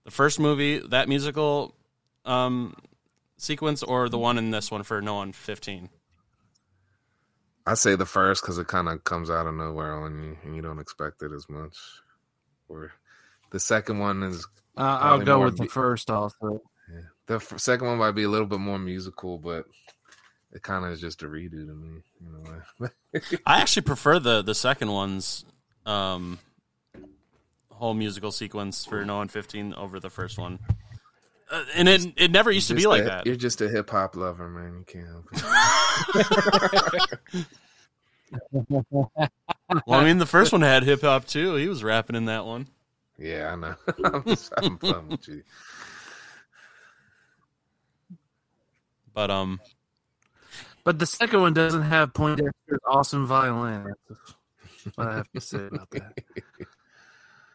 [0.04, 1.74] the first movie, that musical
[2.24, 2.74] um,
[3.38, 5.88] sequence, or the one in this one for No on Fifteen?
[7.66, 10.54] I say the first because it kind of comes out of nowhere on you, and
[10.54, 11.78] you don't expect it as much.
[12.68, 12.92] Or
[13.50, 16.61] the second one is Uh, I'll go more with the first also.
[16.92, 17.00] yeah.
[17.26, 19.64] the f- second one might be a little bit more musical, but
[20.52, 22.02] it kind of is just a redo to me.
[22.20, 22.90] In a.
[23.46, 25.44] I actually prefer the the second one's
[25.87, 26.38] um,
[27.70, 30.59] whole musical sequence for No on Fifteen over the first one.
[31.50, 33.26] Uh, and it it never used to be like a- that.
[33.26, 34.78] You're just a hip hop lover, man.
[34.78, 35.26] You can't help
[37.35, 37.46] it.
[39.87, 41.54] Well, I mean, the first one had hip hop too.
[41.57, 42.66] He was rapping in that one.
[43.18, 43.74] Yeah, I know.
[44.05, 45.42] I'm just having fun with you.
[49.12, 49.61] But um,
[50.83, 53.94] But the second one doesn't have Poindexter's awesome violin.
[54.85, 56.12] That's what I have to say about that.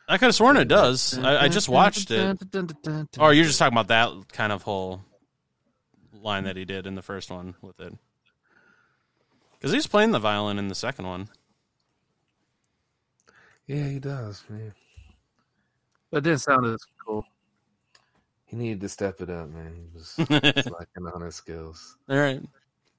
[0.07, 1.17] I could have sworn it does.
[1.19, 2.37] I, I just watched it.
[3.19, 5.01] Or you're just talking about that kind of whole
[6.13, 7.93] line that he did in the first one with it.
[9.53, 11.27] Because he's playing the violin in the second one.
[13.67, 14.73] Yeah, he does, man.
[16.11, 17.25] That didn't sound as cool.
[18.45, 19.75] He needed to step it up, man.
[19.75, 21.97] He was, he was lacking on his skills.
[22.09, 22.41] All right,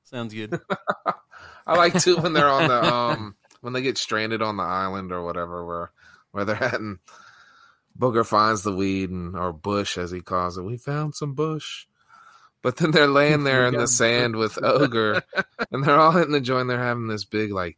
[0.04, 0.58] sounds good.
[1.66, 5.12] I like too when they're on the um when they get stranded on the island
[5.12, 5.90] or whatever where
[6.30, 6.98] where they're at and
[7.98, 10.62] Booger finds the weed and or bush as he calls it.
[10.62, 11.86] We found some bush.
[12.62, 15.22] But then they're laying there in the sand with Ogre
[15.70, 16.68] and they're all hitting the joint.
[16.68, 17.76] They're having this big like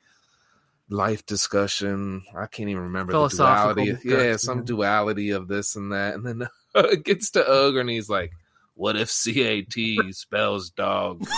[0.93, 2.23] life discussion.
[2.37, 3.97] I can't even remember the duality.
[4.05, 6.15] Yeah, some duality of this and that.
[6.15, 8.33] And then it gets to Ogre and he's like,
[8.75, 11.25] What if CAT spells dog?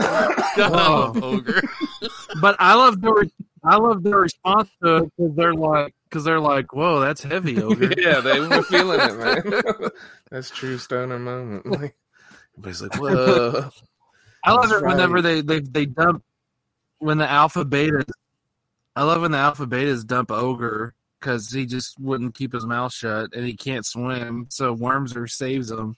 [0.56, 1.62] God, ogre.
[2.40, 6.24] But I love the re- I love their response to it because they're like because
[6.24, 9.90] they're like, "Whoa, that's heavy, ogre." yeah, they were feeling it, man.
[10.30, 11.66] That's true stoner moment.
[11.66, 11.94] Like,
[12.56, 13.70] everybody's like, "Whoa!"
[14.44, 16.22] I love That's it whenever they, they they dump
[16.98, 18.04] when the alpha beta.
[18.96, 22.92] I love when the alpha betas dump ogre because he just wouldn't keep his mouth
[22.92, 24.46] shut and he can't swim.
[24.48, 25.96] So Wormser saves him.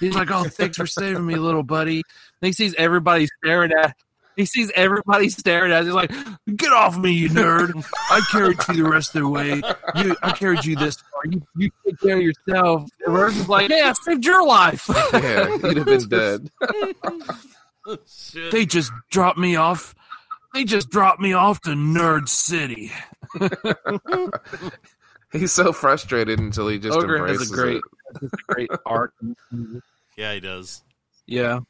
[0.00, 2.02] He's like, "Oh, thanks for saving me, little buddy."
[2.40, 3.96] And he sees everybody staring at.
[4.36, 5.80] He sees everybody staring at.
[5.80, 5.86] him.
[5.86, 6.12] He's like,
[6.56, 7.84] "Get off me, you nerd!
[8.10, 9.62] I carried you the rest of the way.
[9.96, 11.22] You, I carried you this far.
[11.24, 15.56] You, you take care of yourself." And Wormser's like, "Yeah, I saved your life." yeah,
[15.58, 16.50] he'd have been dead.
[18.06, 18.52] Shit.
[18.52, 19.94] They just dropped me off.
[20.54, 22.92] They just dropped me off to Nerd City.
[25.32, 27.82] He's so frustrated until he just Ogre has embraces a great, it.
[28.20, 29.12] has a great arc.
[30.16, 30.82] Yeah, he does.
[31.26, 31.60] Yeah,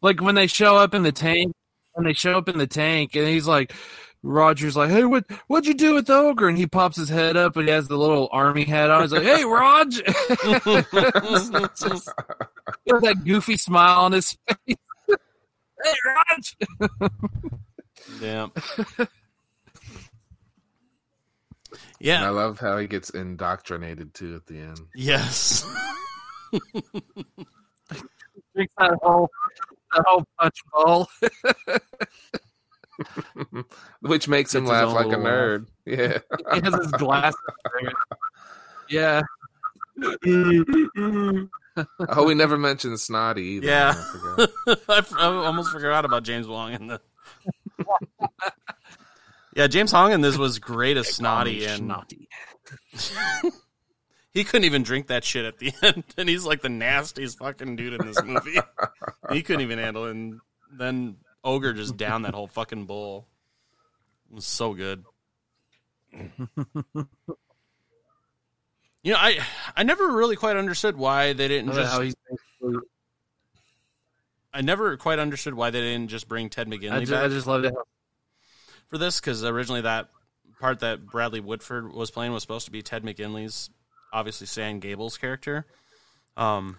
[0.00, 1.52] like when they show up in the tank,
[1.92, 3.74] when they show up in the tank, and he's like,
[4.22, 7.36] Roger's like, "Hey, what what'd you do with the ogre?" And he pops his head
[7.36, 9.02] up, and he has the little army hat on.
[9.02, 9.92] He's like, "Hey, Rog,"
[12.84, 14.76] He that goofy smile on his face.
[15.84, 17.10] Hey, Rog.
[18.20, 18.52] Damn.
[22.04, 25.64] And I love how he gets indoctrinated too at the end, Yes.
[28.54, 29.30] Drinks that whole
[29.94, 31.08] that whole punch bowl.
[34.00, 35.66] which makes him laugh like a little nerd.
[35.86, 36.18] Yeah,
[36.54, 37.38] he has his glasses.
[38.88, 39.22] Yeah.
[42.08, 43.66] oh, we never mentioned Snotty either.
[43.66, 43.94] Yeah.
[43.96, 44.50] I forgot.
[44.88, 47.00] I, f- I almost forgot about James Hong in the.
[49.56, 52.28] yeah, James Hong in this was great as Snotty, and Snotty.
[54.34, 57.76] he couldn't even drink that shit at the end, and he's like the nastiest fucking
[57.76, 58.58] dude in this movie.
[59.32, 60.40] he couldn't even handle it, and
[60.72, 63.26] then Ogre just downed that whole fucking bowl.
[64.30, 65.04] It was so good.
[69.02, 69.38] You know, I
[69.76, 71.92] I never really quite understood why they didn't I just.
[71.92, 72.14] how he's
[74.54, 77.28] I never quite understood why they didn't just bring Ted McGinley I just, back I
[77.28, 77.74] just loved it.
[78.88, 80.08] for this because originally that
[80.60, 83.70] part that Bradley Whitford was playing was supposed to be Ted McGinley's,
[84.12, 85.66] obviously Stan Gable's character.
[86.36, 86.76] Um,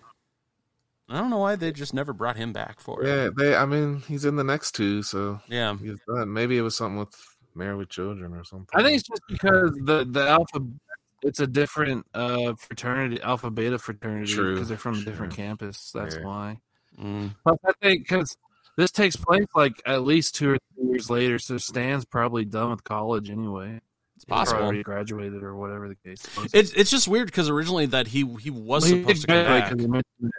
[1.09, 3.07] I don't know why they just never brought him back for it.
[3.07, 3.55] Yeah, they.
[3.55, 6.31] I mean, he's in the next two, so Yeah, he's done.
[6.31, 7.13] Maybe it was something with
[7.55, 8.69] Married with Children or something.
[8.73, 10.65] I think it's just because the the alpha,
[11.23, 15.91] it's a different uh fraternity, alpha beta fraternity, because they're from a different campus.
[15.93, 16.23] That's Yeah.
[16.23, 16.59] why.
[17.01, 17.35] Mm.
[17.43, 18.37] Plus, I think because
[18.77, 22.69] this takes place like at least two or three years later, so Stan's probably done
[22.71, 23.81] with college anyway.
[24.15, 24.69] it's possible.
[24.71, 26.23] he graduated or whatever the case.
[26.37, 26.53] is.
[26.53, 29.45] It's it's just weird because originally that he he was Well, he supposed to did
[29.45, 29.69] come back.
[29.71, 30.31] 'cause he mentioned it.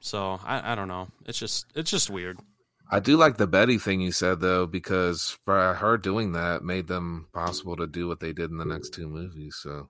[0.00, 1.08] So I I don't know.
[1.26, 2.38] It's just it's just weird.
[2.90, 6.86] I do like the Betty thing you said though, because for her doing that made
[6.86, 9.58] them possible to do what they did in the next two movies.
[9.60, 9.88] So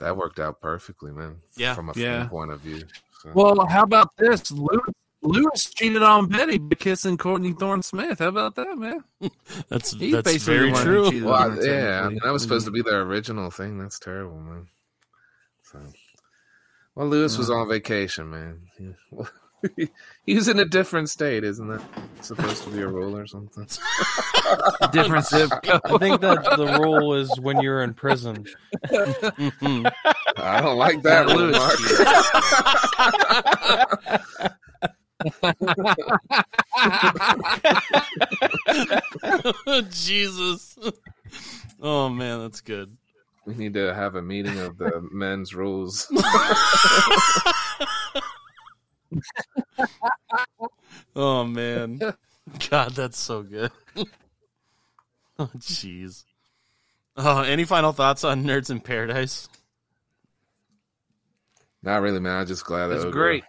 [0.00, 1.36] that worked out perfectly, man.
[1.56, 1.74] Yeah.
[1.74, 2.20] from a Yeah.
[2.20, 2.82] film point of view.
[3.22, 3.30] So.
[3.34, 4.50] Well, how about this?
[4.50, 4.80] Lewis,
[5.22, 8.18] Lewis cheated on Betty by kissing Courtney Thorne Smith.
[8.18, 9.04] How about that, man?
[9.68, 11.24] That's He that's very the one who true.
[11.26, 12.76] Well, I- her, yeah, I mean that was supposed mm-hmm.
[12.76, 13.78] to be their original thing.
[13.78, 14.66] That's terrible, man.
[15.62, 15.78] So,
[16.94, 18.62] well, Lewis was on vacation, man.
[19.76, 19.88] He-
[20.26, 21.82] He in a different state, isn't that
[22.20, 23.66] supposed to be a rule or something?
[24.92, 25.80] different zip code.
[25.84, 28.44] I think that the rule is when you're in prison.
[30.36, 32.40] I don't like that Yeah, rule, Lewis.
[39.90, 40.78] Jesus.
[41.80, 42.96] Oh man, that's good.
[43.46, 46.06] We need to have a meeting of the men's rules.
[51.16, 52.00] Oh man.
[52.70, 53.70] God, that's so good.
[55.38, 56.24] oh jeez.
[57.16, 59.48] Oh, any final thoughts on Nerds in Paradise?
[61.82, 62.40] Not really, man.
[62.40, 63.44] I'm just glad that That's Ogre great.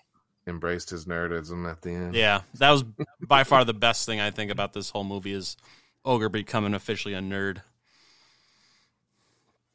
[0.48, 2.16] embraced his nerdism at the end.
[2.16, 2.84] Yeah, that was
[3.22, 5.58] by far the best thing I think about this whole movie is
[6.06, 7.62] Ogre becoming officially a nerd.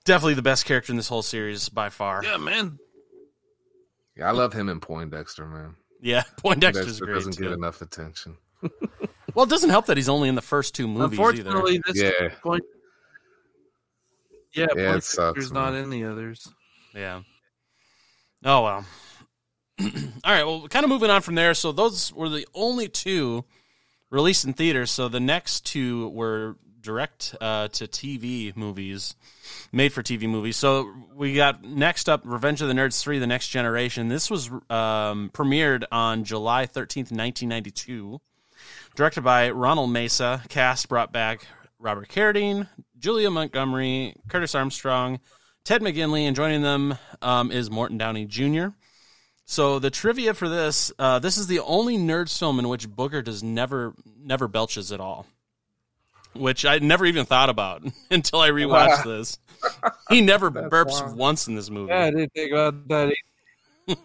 [0.04, 2.22] Definitely the best character in this whole series by far.
[2.24, 2.78] Yeah, man.
[4.16, 5.76] Yeah, I love him in Poindexter, man.
[6.00, 7.42] Yeah, Poindexter's Poindexter great doesn't too.
[7.44, 8.36] get enough attention.
[9.34, 11.40] Well, it doesn't help that he's only in the first two movies either.
[11.50, 12.28] Unfortunately, this Yeah.
[12.42, 12.62] point.
[14.54, 15.84] Yeah, Yeah, it point sucks, not man.
[15.84, 16.48] in the others.
[16.94, 17.20] Yeah.
[18.42, 18.86] Oh well.
[19.80, 19.86] All
[20.24, 20.44] right.
[20.44, 21.52] Well, kind of moving on from there.
[21.52, 23.44] So those were the only two
[24.08, 24.90] released in theaters.
[24.90, 26.56] So the next two were
[26.86, 29.14] direct uh, to TV movies,
[29.72, 30.56] made for TV movies.
[30.56, 34.08] So we got next up, Revenge of the Nerds three: The Next Generation.
[34.08, 38.20] This was um, premiered on July thirteenth, nineteen ninety two.
[38.94, 41.46] Directed by Ronald Mesa, cast brought back
[41.78, 42.66] Robert Carradine,
[42.98, 45.20] Julia Montgomery, Curtis Armstrong,
[45.64, 48.68] Ted McGinley, and joining them um, is Morton Downey Jr.
[49.44, 53.22] So the trivia for this, uh, this is the only Nerds film in which Booger
[53.22, 55.26] does never never belches at all,
[56.38, 59.38] which I never even thought about until I rewatched this.
[60.08, 61.92] He never burps once in this movie.
[61.92, 63.14] Yeah, I didn't think about that.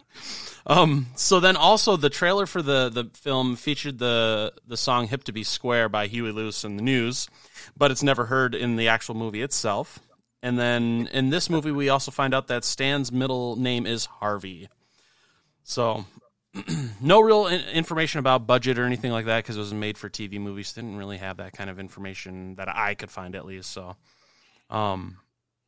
[0.64, 1.08] Um.
[1.16, 5.32] So then, also the trailer for the the film featured the the song "Hip to
[5.32, 7.28] Be Square" by Huey Lewis and the News,
[7.76, 10.00] but it's never heard in the actual movie itself.
[10.44, 14.70] And then in this movie, we also find out that Stan's middle name is Harvey.
[15.64, 16.06] So,
[17.02, 20.10] no real in- information about budget or anything like that because it was made for
[20.10, 20.74] TV movies.
[20.74, 23.72] Didn't really have that kind of information that I could find at least.
[23.72, 23.96] So,
[24.70, 25.18] um,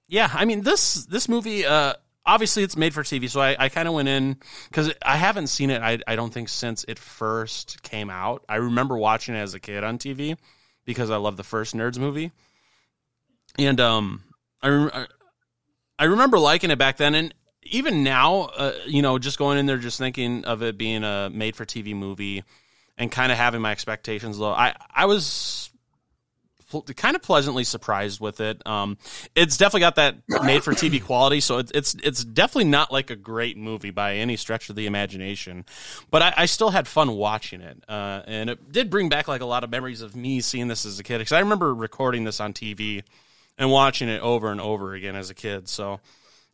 [0.07, 1.65] yeah, I mean this this movie.
[1.65, 1.93] Uh,
[2.25, 4.37] obviously it's made for TV, so I, I kind of went in
[4.69, 5.81] because I haven't seen it.
[5.81, 8.43] I I don't think since it first came out.
[8.49, 10.37] I remember watching it as a kid on TV
[10.85, 12.31] because I love the first Nerds movie,
[13.57, 14.23] and um,
[14.61, 15.07] I I-
[15.99, 17.33] I remember liking it back then, and
[17.65, 21.29] even now, uh, you know, just going in there, just thinking of it being a
[21.31, 22.43] made for TV movie,
[22.97, 24.51] and kind of having my expectations low.
[24.51, 25.71] I I was
[26.73, 28.65] pl- kind of pleasantly surprised with it.
[28.67, 28.97] Um,
[29.35, 33.09] it's definitely got that made for TV quality, so it's it's it's definitely not like
[33.09, 35.65] a great movie by any stretch of the imagination.
[36.09, 39.41] But I, I still had fun watching it, uh, and it did bring back like
[39.41, 41.19] a lot of memories of me seeing this as a kid.
[41.19, 43.03] Because I remember recording this on TV
[43.57, 45.69] and watching it over and over again as a kid.
[45.69, 45.99] So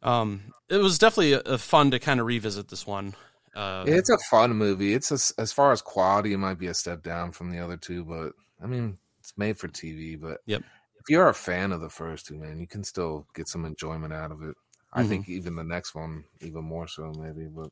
[0.02, 3.16] Um, it was definitely a, a fun to kind of revisit this one.
[3.56, 4.94] Uh, It's a fun movie.
[4.94, 7.78] It's a, as far as quality, it might be a step down from the other
[7.78, 8.34] two, but
[8.64, 10.20] I mean, it's made for TV.
[10.20, 10.62] But Yep.
[11.00, 14.14] if you're a fan of the first two, man, you can still get some enjoyment
[14.14, 14.56] out of it.
[14.94, 15.10] I Mhm.
[15.10, 17.48] think even the next one, even more so, maybe.
[17.48, 17.72] But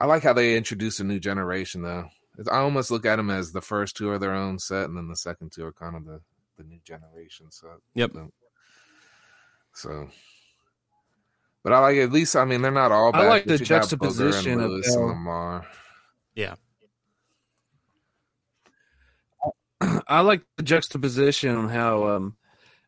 [0.00, 2.08] I like how they introduced a new generation, though.
[2.38, 4.96] It's- I almost look at them as the first two are their own set, and
[4.96, 6.20] then the second two are kind of the
[6.56, 7.78] the new generation set.
[7.94, 8.12] Yep.
[9.72, 10.08] So-
[11.64, 12.36] but I like at least.
[12.36, 14.70] I mean, they're not all I like the but you got Booger and juxtaposition of
[14.70, 15.66] Lewis and Lamar.
[16.36, 16.54] yeah,
[20.08, 22.36] I like the juxtaposition on how um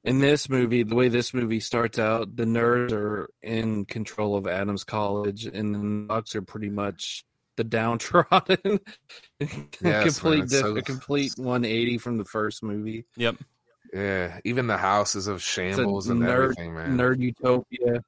[0.05, 4.47] in this movie, the way this movie starts out, the nerds are in control of
[4.47, 7.25] Adams College and the Bucks are pretty much
[7.57, 8.79] the downtrodden.
[9.81, 13.05] man, complete it's diff- so- complete 180 from the first movie.
[13.17, 13.37] yep.
[13.93, 16.97] Yeah, even the houses of It's a shambles and nerd, everything, man.
[16.99, 18.03] nerd utopia.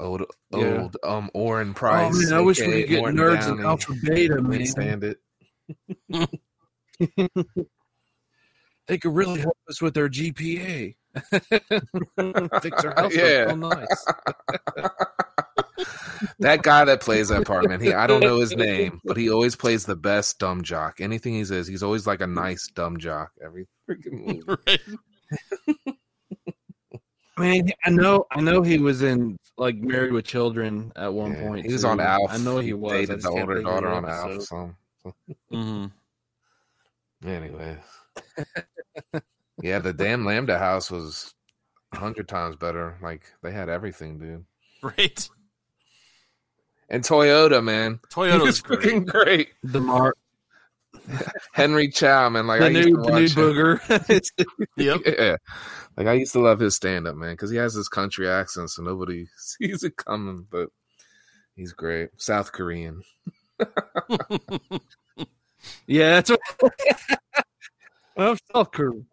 [0.00, 0.80] Old, Yeah.
[0.82, 2.12] old, um, Oren Price.
[2.14, 3.58] oh man, I wish we could get Morton nerds Downey.
[3.58, 4.66] and alpha beta, Can't man.
[4.66, 5.18] stand it.
[8.88, 10.96] They could really help us with our GPA.
[12.62, 13.44] Fix our house Yeah.
[13.44, 14.04] real nice.
[16.40, 17.80] that guy that plays that part, man.
[17.80, 21.00] He, I don't know his name, but he always plays the best dumb jock.
[21.00, 23.30] Anything he says, he's always like a nice dumb jock.
[23.42, 24.42] Every freaking movie.
[24.66, 24.80] Right.
[27.38, 31.40] Man, I know, I know he was in like Married with Children at one Yeah,
[31.40, 31.66] point.
[31.66, 31.88] he was too.
[31.88, 32.30] on Alf.
[32.30, 32.92] I know he was.
[32.92, 34.30] I Dated the older daughter the on Alf.
[34.32, 34.74] episode.
[35.04, 35.14] So,
[35.50, 35.86] hmm
[37.24, 37.78] anyway,
[39.62, 41.34] yeah, the damn Lambda house was
[41.92, 42.98] a hundred times better.
[43.02, 44.44] Like they had everything, dude.
[44.82, 45.28] Right.
[46.88, 48.80] And Toyota, man, Toyota's He was great.
[48.80, 49.48] freaking great.
[49.64, 50.14] The Mar,
[51.52, 52.46] Henry Cho, man.
[52.46, 54.20] Like the I used new, to the new watch booger.
[54.76, 55.00] Yep.
[55.06, 55.36] Yeah.
[55.96, 58.70] Like I used to love his stand up, man, because he has this country accent,
[58.70, 60.46] so nobody sees it coming.
[60.50, 60.68] But
[61.54, 62.10] he's great.
[62.16, 63.02] South Korean.
[65.86, 66.40] yeah, that's what.
[68.16, 69.06] I'm South Korean.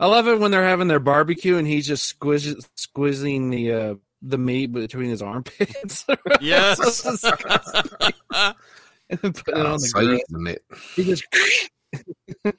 [0.00, 3.94] I love it when they're having their barbecue and he's just squiz- squeezing the uh,
[4.22, 6.06] the meat between his armpits.
[6.40, 7.24] Yes.
[9.22, 9.54] So disgusting.
[9.54, 10.46] and then it on the So grill.
[10.48, 10.62] it.
[10.96, 11.24] He just.
[12.44, 12.54] and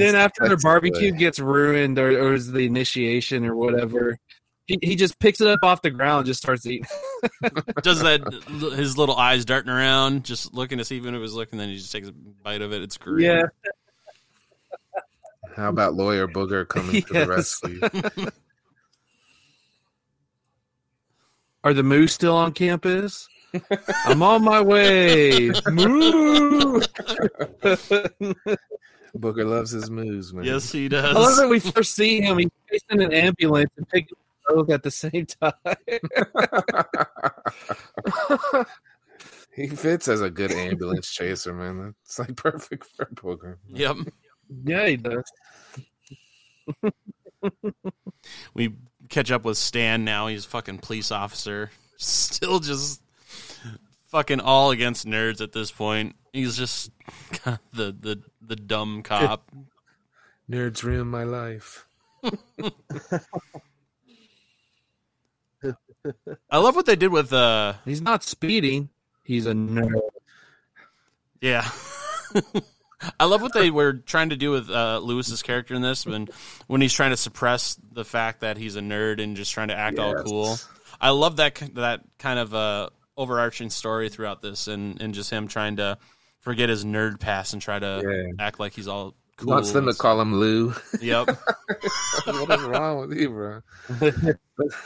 [0.00, 1.18] then after the barbecue good.
[1.18, 4.18] gets ruined, or, or is the initiation or whatever,
[4.66, 6.86] he, he just picks it up off the ground and just starts eating.
[7.82, 8.20] Does that
[8.76, 11.76] his little eyes darting around, just looking to see if it was looking, then he
[11.76, 12.82] just takes a bite of it.
[12.82, 13.24] It's great.
[13.26, 13.42] Yeah,
[15.56, 17.26] How about lawyer booger coming to the
[18.22, 18.32] rescue?
[21.64, 23.28] Are the moose still on campus?
[24.06, 25.50] I'm on my way.
[25.70, 26.80] Moo!
[29.16, 30.44] Booger loves his moves, man.
[30.44, 31.36] Yes, he I love does.
[31.38, 32.38] that we first see him.
[32.38, 35.52] He's facing an ambulance and taking a stroke at the same time.
[39.54, 41.94] he fits as a good ambulance chaser, man.
[42.04, 43.56] It's like perfect for Booger.
[43.68, 43.96] Yep.
[44.64, 45.24] yeah, he does.
[48.54, 48.74] We
[49.08, 50.26] catch up with Stan now.
[50.26, 51.70] He's a fucking police officer.
[51.96, 53.02] Still just
[54.12, 56.14] fucking all against nerds at this point.
[56.32, 56.92] He's just
[57.72, 59.50] the the the dumb cop.
[60.50, 61.86] Nerds ruin my life.
[66.50, 68.90] I love what they did with uh He's not speeding.
[69.24, 70.00] He's a nerd.
[71.40, 71.68] yeah.
[73.18, 76.28] I love what they were trying to do with uh, Lewis's character in this when
[76.66, 79.76] when he's trying to suppress the fact that he's a nerd and just trying to
[79.76, 80.56] act all cool.
[81.00, 85.48] I love that that kind of uh, overarching story throughout this, and and just him
[85.48, 85.98] trying to
[86.40, 88.44] forget his nerd past and try to Yeah.
[88.44, 89.46] act like he's all cool.
[89.48, 90.74] He wants them to call him Lou.
[91.00, 91.28] Yep.
[92.24, 93.60] what is wrong with you, bro?
[94.00, 94.14] But,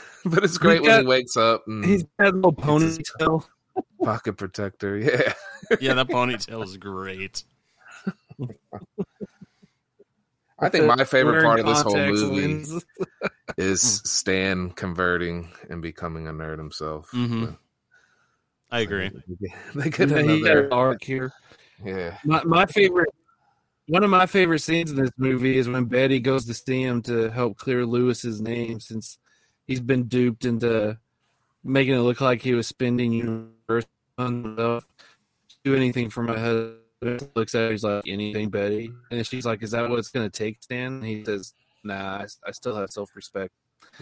[0.25, 3.45] but it's great when got- he wakes up and He's got a little ponytail.
[4.03, 4.97] pocket protector.
[4.97, 5.33] Yeah.
[5.81, 7.43] Yeah, that ponytail is great.
[10.59, 12.65] I think my favorite part of this whole movie
[13.57, 17.09] is Stan converting and becoming a nerd himself.
[17.11, 17.57] Mhm.
[18.71, 19.09] I agree.
[19.75, 21.31] They get Yeah, he got another, arc here.
[21.83, 22.17] yeah.
[22.25, 23.09] My my favorite
[23.87, 27.01] one of my favorite scenes in this movie is when Betty goes to see him
[27.03, 29.17] to help clear Lewis's name since
[29.65, 30.97] he's been duped into
[31.63, 33.85] making it look like he was spending universe
[34.17, 34.85] on himself.
[35.63, 37.29] Do anything for my husband.
[37.35, 38.91] Looks at her, he's like, anything, Betty?
[39.11, 40.93] And she's like, is that what it's going to take, Stan?
[40.95, 41.53] And he says,
[41.83, 43.53] nah, I, I still have self respect.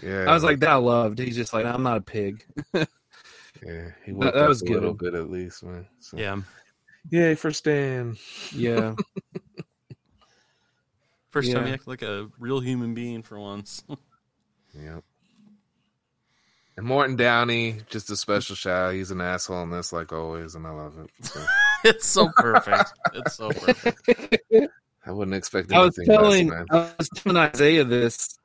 [0.02, 0.24] Yeah.
[0.28, 1.18] I was like, that I loved.
[1.18, 2.44] He's just like, I'm not a pig.
[3.64, 5.12] yeah, he woke that was a little good.
[5.12, 5.86] bit at least, man.
[6.00, 6.40] So, Yeah.
[7.10, 8.16] Yay for Stan.
[8.52, 8.94] Yeah.
[11.30, 11.68] First time Yeah.
[11.68, 13.84] you act like a real human being for once.
[14.78, 15.02] Yep.
[16.76, 18.92] And Morton Downey, just a special shout.
[18.92, 21.08] He's an asshole in this, like always, and I love it.
[21.24, 21.40] So
[21.84, 22.92] It's so perfect.
[23.14, 24.02] it's so perfect.
[25.06, 26.66] I wouldn't expect I was anything less, man.
[26.70, 28.38] I was telling Isaiah this.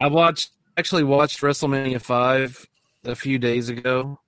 [0.00, 2.64] I watched actually watched WrestleMania five
[3.06, 4.18] a few days ago,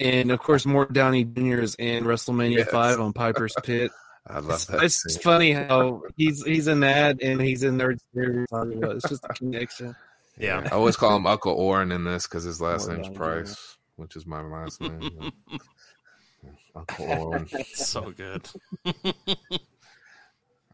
[0.00, 1.60] and of course, Mort Downey Jr.
[1.60, 2.70] is in WrestleMania Yes.
[2.70, 3.90] five on Piper's Pit.
[4.26, 4.82] I love that.
[4.84, 5.22] It's scene.
[5.22, 8.46] funny how he's he's in that and he's in Nerd Series.
[8.52, 9.96] It's just a connection.
[10.38, 10.62] Yeah.
[10.66, 13.42] I always call him Uncle Oren in this because his last Morton name's Downey Jr.
[13.44, 15.32] Price, which is my last name.
[16.76, 17.48] Uncle Oren.
[17.74, 18.48] so good.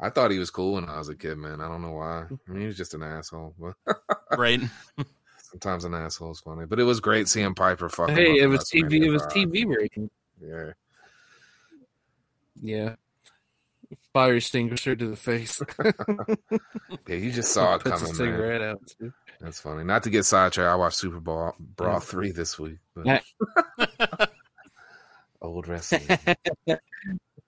[0.00, 1.60] I thought he was cool when I was a kid, man.
[1.60, 2.26] I don't know why.
[2.30, 3.54] I mean, he was just an asshole.
[3.58, 3.74] But
[4.38, 4.60] Right.
[5.50, 6.66] Sometimes an asshole is funny.
[6.66, 8.14] But it was great seeing Piper fucking.
[8.16, 9.02] Hey, it was TV.
[9.04, 10.10] It was TV rating.
[10.40, 10.72] Yeah.
[12.60, 12.94] Yeah.
[14.12, 15.60] Fire extinguisher to the face.
[17.06, 18.62] Yeah, you just saw it Puts a coming, man.
[18.62, 19.12] out too.
[19.40, 19.82] That's funny.
[19.84, 22.78] Not to get sidetracked, I watched Super Bowl Brawl 3 this week.
[22.94, 23.22] But
[25.40, 26.02] old wrestling.
[26.10, 26.28] I love
[26.68, 26.76] the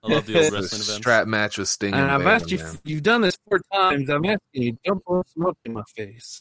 [0.01, 0.93] It's old the wrestling events.
[0.93, 2.77] strap match with Sting And and, I've Vader, asked you, man.
[2.85, 4.09] you've done this four times.
[4.09, 6.39] I'm asking you, don't blow smoke in my face.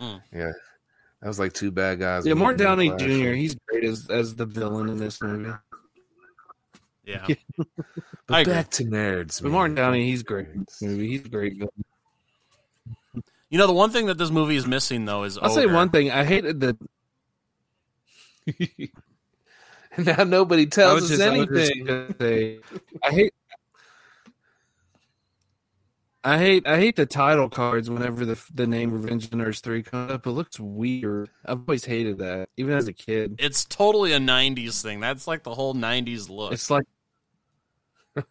[0.00, 0.22] Mm.
[0.32, 0.52] Yeah.
[1.20, 2.24] That was like two bad guys.
[2.24, 2.90] Yeah, meeting Mark Downey.
[2.96, 3.32] Jr.
[3.32, 5.52] He's great as as the villain in this movie.
[7.04, 7.26] Yeah.
[8.26, 8.52] But I agree.
[8.52, 9.42] back to nerds.
[9.42, 9.50] But.
[9.50, 10.46] Martin Downey, he's great
[10.80, 11.08] movie.
[11.08, 11.84] He's great villain.
[13.48, 15.90] You know, the one thing that this movie is missing though is I'll say one
[15.90, 16.12] thing.
[16.12, 16.78] I hated the.
[19.98, 21.84] now nobody tells us just, I was just anything.
[21.84, 22.60] gonna say,
[23.02, 23.34] I hate.
[26.22, 29.60] I hate I hate the title cards whenever the the name Revenge of the Nerds
[29.60, 30.26] three comes up.
[30.26, 31.30] It looks weird.
[31.46, 33.36] I've always hated that, even as a kid.
[33.38, 35.00] It's totally a '90s thing.
[35.00, 36.52] That's like the whole '90s look.
[36.52, 36.84] It's like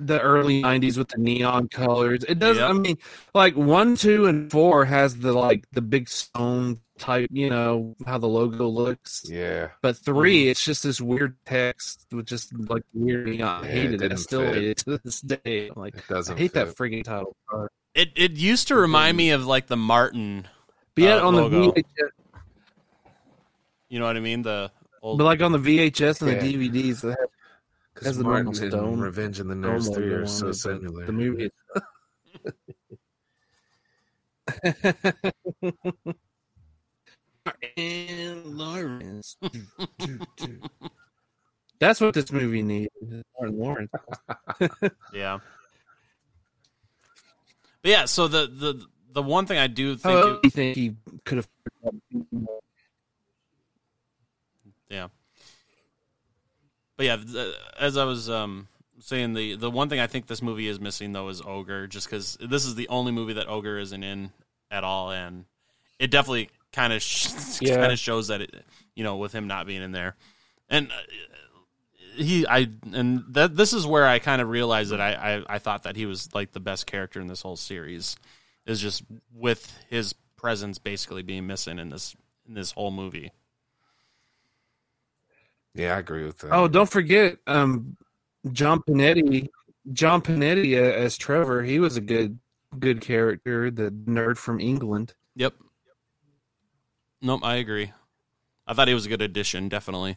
[0.00, 2.22] the early '90s with the neon colors.
[2.28, 2.58] It does.
[2.58, 2.70] Yep.
[2.70, 2.98] I mean,
[3.34, 7.28] like one, two, and four has the like the big stone type.
[7.32, 9.24] You know how the logo looks.
[9.28, 9.70] Yeah.
[9.82, 13.26] But 3 it's just this weird text with just like weird.
[13.26, 13.64] neon.
[13.64, 14.12] I Yeah, hated it.
[14.12, 14.54] I still fit.
[14.54, 15.68] hate it to this day.
[15.74, 17.70] I'm like, It doesn't I hate that freaking title card.
[17.94, 20.46] It it used to remind me of like the Martin.
[20.94, 21.72] But yet Uh, on logo.
[21.72, 22.10] the VHS,
[23.88, 24.42] You know what I mean?
[24.42, 24.70] The
[25.02, 25.18] old.
[25.18, 26.38] but like on the VHS and Yeah.
[26.38, 27.18] the DVDs, they have
[27.94, 31.06] Because the Martin normal stone- Revenge and the normal Nerds 3 logo are so similar.
[31.06, 31.50] The movie.
[37.76, 39.36] and Lawrence.
[41.78, 42.90] That's what this movie needs.
[43.00, 43.90] is Martin Lawrence.
[45.14, 45.38] yeah.
[47.82, 50.76] But yeah, so the the the one thing I do think How it- you think
[50.76, 51.48] he could have?
[54.88, 55.08] Yeah.
[56.96, 58.68] But yeah, th- as I was um,
[58.98, 62.06] saying, the the one thing I think this movie is missing though is Ogre, just
[62.08, 64.32] because this is the only movie that Ogre isn't in
[64.70, 65.46] at all, and
[65.98, 67.28] it definitely kind of sh-
[67.60, 67.76] Yeah.
[67.76, 68.54] kind of shows that it,
[68.94, 70.16] you know, with him not being in there,
[70.68, 70.94] and uh,
[72.16, 75.58] he I and that this is where I kind of realized that I, I I
[75.58, 78.16] thought that he was like the best character in this whole series,
[78.66, 79.02] is just
[79.34, 82.14] with his presence basically being missing in this
[82.48, 83.32] in this whole movie.
[85.74, 86.52] Yeah, I agree with that.
[86.52, 87.96] Oh, don't forget, um,
[88.52, 89.48] John Panetti.
[89.92, 91.62] John Panetti uh, as Trevor.
[91.62, 92.38] He was a good,
[92.78, 93.70] good character.
[93.70, 95.14] The nerd from England.
[95.36, 95.54] Yep.
[97.22, 97.92] Nope, I agree.
[98.66, 100.16] I thought he was a good addition, definitely.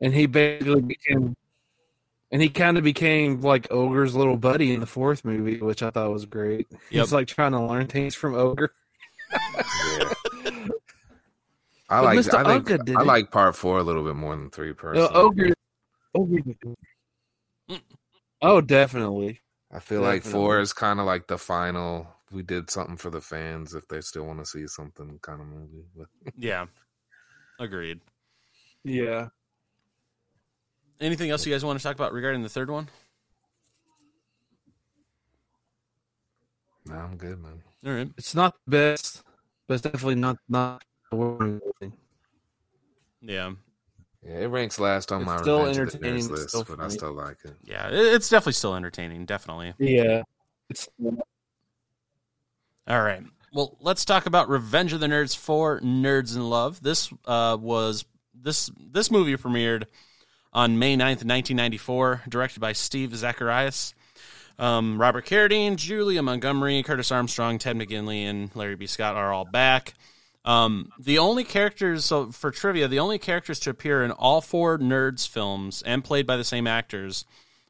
[0.00, 1.36] and he basically became
[2.32, 5.90] and he kind of became like ogre's little buddy in the fourth movie which i
[5.90, 7.04] thought was great Yep.
[7.04, 8.72] he's like trying to learn things from ogre
[9.30, 9.38] Yeah.
[11.90, 12.34] I But like Mr.
[12.34, 13.06] I think Uga did I it.
[13.06, 15.08] like part four a little bit more than three personally.
[15.14, 15.54] ogre
[16.14, 16.40] ogre
[17.70, 17.80] mm.
[18.42, 19.40] oh definitely
[19.72, 22.06] I feel like four is kind of like the final.
[22.34, 25.46] We did something for the fans if they still want to see something kind of
[25.46, 25.84] movie.
[26.36, 26.66] Yeah.
[27.60, 28.00] Agreed.
[28.82, 29.28] yeah
[31.00, 32.88] Anything else you guys want to talk about regarding the third one?
[36.86, 37.62] no, I'm good, man.
[37.86, 38.10] All right.
[38.18, 39.22] it's not the best
[39.68, 41.94] but it's definitely not not the worst movie.
[43.22, 43.52] Yeah.
[44.26, 46.80] Yeah, it ranks last on It's my still Revenge of the entertaining, list, still but
[46.80, 47.54] I still like it.
[47.64, 47.88] Yeah.
[47.90, 49.24] It's definitely still entertaining.
[49.24, 49.74] Definitely.
[49.78, 50.22] yeah
[50.70, 50.88] it's
[52.86, 53.22] All right.
[53.52, 56.82] Well, let's talk about Revenge of the Nerds 4 Nerds in Love.
[56.82, 58.04] This uh, was
[58.34, 59.84] this this movie premiered
[60.52, 63.94] on May 9th, 1994, directed by Steve Zacharias.
[64.58, 68.86] Um, Robert Carradine, Julia Montgomery, Curtis Armstrong, Ted McGinley, and Larry B.
[68.86, 69.94] Scott are all back.
[70.44, 74.78] Um, the only characters, so for trivia, the only characters to appear in all four
[74.78, 77.24] Nerds films and played by the same actors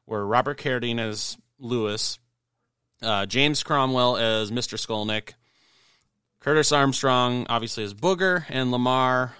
[0.07, 2.19] were Robert Carradine as Lewis,
[3.05, 4.79] uh, James Cromwell as Mr.
[4.79, 5.35] Skolnick,
[6.41, 9.35] Curtis Armstrong obviously as Booger, and Lamar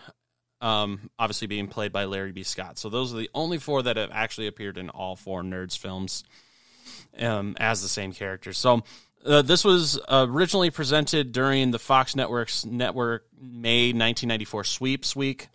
[0.61, 2.43] um, obviously being played by Larry B.
[2.43, 2.79] Scott.
[2.79, 6.25] So those are the only four that have actually appeared in all four Nerds films
[7.19, 8.57] um, as the same characters.
[8.57, 8.83] So
[9.27, 15.49] uh, this was originally presented during the Fox Network's Network May 1994 Sweeps Week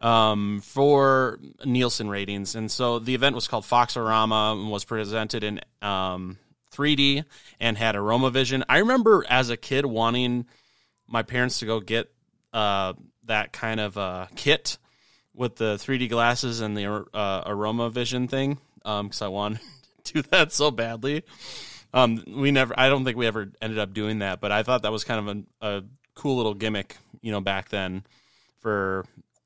[0.00, 5.60] um, for Nielsen ratings, and so the event was called Foxorama and was presented in
[5.80, 6.38] um,
[6.74, 7.24] 3D
[7.60, 8.64] and had Aroma Vision.
[8.68, 10.46] I remember as a kid wanting
[11.06, 12.12] my parents to go get
[12.52, 12.94] uh,
[13.24, 14.78] that kind of uh, kit
[15.34, 19.60] with the 3D glasses and the uh, thing because I wanted
[20.04, 21.24] to do that so badly.
[21.92, 24.82] Um, we never, I don't think we ever ended up doing that, but I thought
[24.82, 25.82] that was kind of a, a
[26.14, 28.04] cool little gimmick, you know, back then
[28.58, 29.04] for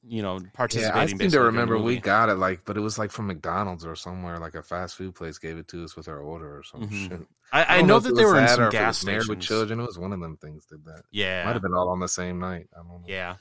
[0.08, 0.96] you know participating.
[0.96, 3.84] Yeah, I seem to remember we got it like, but it was like from McDonald's
[3.86, 6.62] or somewhere, like a fast food place gave it to us with our order or
[6.62, 7.08] some Mhm.
[7.08, 7.26] shit.
[7.52, 9.28] I, I don't know that it they were in that or some gas stations.
[9.28, 9.80] with Children.
[9.80, 11.02] It was one of them things did that.
[11.10, 12.68] Yeah, might have been all on the same night.
[12.74, 13.02] I don't know.
[13.06, 13.36] yeah.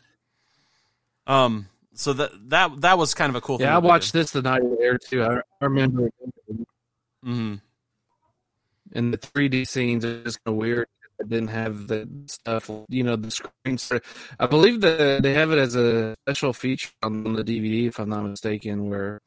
[1.26, 3.57] Um, so that that that was kind of a cool.
[3.57, 5.24] thing Yeah, I watched this the night it aired too.
[5.24, 6.09] I, I remember,
[6.47, 6.65] did.
[7.26, 7.61] Mhm.
[8.93, 10.88] and the 3D scenes are just kind of weird.
[11.20, 13.91] Didn't have the stuff, you know, the screens.
[14.39, 18.09] I believe that they have it as a special feature on, the DVD, if I'm
[18.09, 19.20] not mistaken, where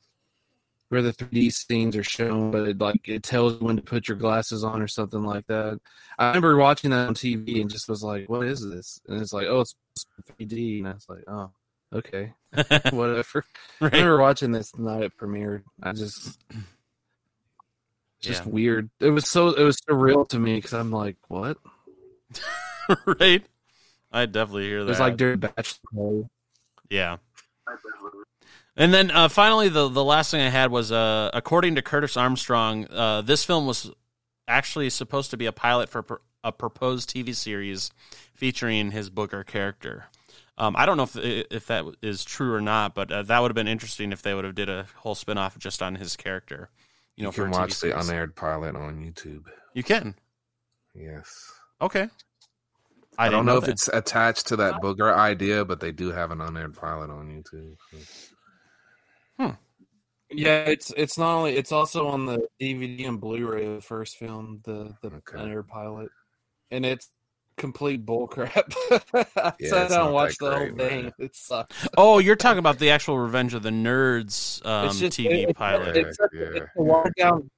[0.91, 4.09] where the 3D scenes are shown, but it like it tells you when to put
[4.09, 5.81] your glasses on or something like that.
[6.19, 9.33] I remember watching that on TV and just was like, "What is this?" And it's
[9.33, 9.77] like, "Oh, it's
[10.41, 11.51] 3D," and I was like, "Oh,
[11.95, 12.35] okay,
[12.93, 13.45] whatever."
[13.83, 15.65] I remember watching this the night it premiered.
[15.83, 16.39] I just,
[18.21, 18.53] just Yeah.
[18.53, 18.91] weird.
[19.01, 21.59] It was so it was surreal to me because I'm like, what?
[23.21, 23.45] right.
[24.13, 24.89] I definitely hear It that.
[24.91, 26.25] was like during Bachelor
[26.89, 27.19] Yeah.
[28.77, 32.17] And then uh, finally, the the last thing I had was, uh, according to Curtis
[32.17, 33.91] Armstrong, uh, this film was
[34.49, 37.91] actually supposed to be a pilot for pr- a proposed TV series
[38.35, 40.07] featuring his Booger character.
[40.57, 43.51] Um, I don't know if if that is true or not, but uh, that would
[43.51, 46.71] have been interesting if they would have did a whole spinoff just on his character.
[47.17, 49.45] You know, You can watch the unaired pilot on YouTube.
[49.75, 50.15] You can.
[50.95, 51.53] Yes.
[51.83, 52.09] Okay.
[53.19, 56.31] I, didn't don't know, if it's attached to that booger idea, but they do have
[56.31, 57.77] an unaired pilot on YouTube.
[59.39, 59.51] Hmm.
[60.31, 64.17] Yeah, it's it's not only it's also on the DVD and Blu-ray of the first
[64.17, 65.43] film, the the Okay.
[65.43, 66.09] Inner Pilot,
[66.71, 67.09] and it's
[67.57, 68.73] complete bullcrap.
[69.37, 70.89] I Yeah, sat down and watched that the whole great, man.
[71.03, 71.13] thing.
[71.19, 71.89] It sucks.
[71.99, 75.97] Oh, you're talking about the actual Revenge of the Nerds um, just- TV it's- pilot.
[75.97, 76.41] It's, a, Yeah.
[76.55, 77.51] it's a watered down.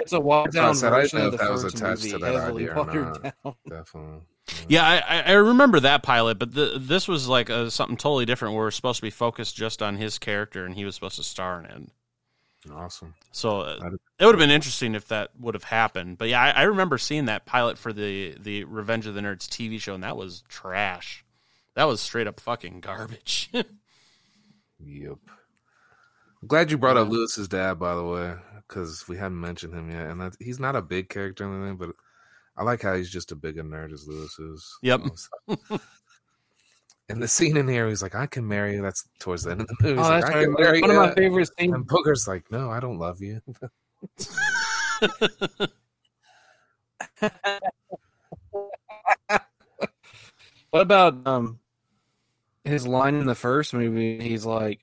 [0.00, 0.92] It, it's a watered That's what I down said.
[0.92, 2.10] I version didn't know of the if that was first attached movie.
[2.12, 3.22] to that heavily idea or watered not.
[3.44, 3.54] down.
[3.68, 4.20] Definitely.
[4.68, 8.24] Yeah, I, I- I remember that pilot, but the, this was like a, something totally
[8.26, 8.54] different.
[8.54, 11.22] Where we're supposed to be focused just on his character, and he was supposed to
[11.22, 11.90] star in it.
[12.70, 13.14] Awesome.
[13.32, 16.18] So uh, it would have been interesting if that would have happened.
[16.18, 19.48] But yeah, I, I remember seeing that pilot for the the Revenge of the Nerds
[19.48, 21.24] TV show, and that was trash.
[21.74, 23.50] That was straight up fucking garbage.
[24.82, 25.18] Yep.
[26.40, 28.34] I'm glad you brought up Lewis's dad, by the way,
[28.70, 31.76] because we haven't mentioned him yet, and that, he's not a big character or anything,
[31.76, 31.90] but
[32.56, 34.78] I like how he's just a bigger nerd as Lewis is.
[34.82, 35.00] Yep.
[35.16, 35.80] So-
[37.08, 39.62] and the scene in here, he's like, "I can marry you." That's towards the end
[39.62, 39.96] of the movie.
[39.98, 40.44] He's Oh, like, that's "I right.
[40.44, 41.74] can marry One of my favorite scenes.
[41.74, 43.40] And Booger's like, "No, I don't love you."
[50.70, 51.58] What about um
[52.64, 54.20] his line in the first movie?
[54.20, 54.80] He's like,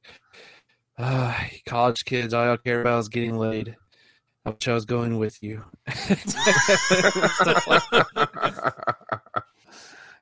[0.98, 1.34] uh,
[1.66, 3.76] "College kids, all I care about is getting laid."
[4.46, 5.64] I wish I was going with you.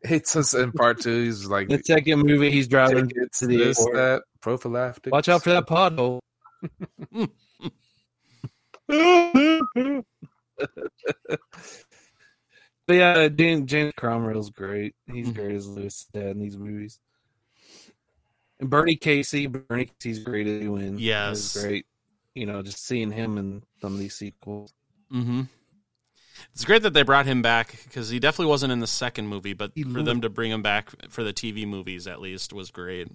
[0.08, 1.24] It's us in part two.
[1.24, 3.96] He's like, the second movie, he's driving tickets, to the this, airport.
[3.96, 5.12] that, prophylactic.
[5.12, 6.20] Watch out for that pothole.
[12.88, 14.94] but yeah, James, James Cromwell's great.
[15.12, 15.36] He's Mhm.
[15.36, 17.00] great as Lewis' dad in these movies.
[18.60, 20.98] And Bernie Casey, Bernie Casey's great as Ewan.
[20.98, 21.62] Yes.
[21.62, 21.86] Great.
[22.34, 24.74] You know, just seeing him in some of these sequels.
[25.12, 25.44] Mm-hmm.
[26.54, 29.54] It's great that they brought him back because he definitely wasn't in the second movie,
[29.54, 32.54] but He for looked- them to bring him back for the TV movies at least
[32.54, 33.08] was great.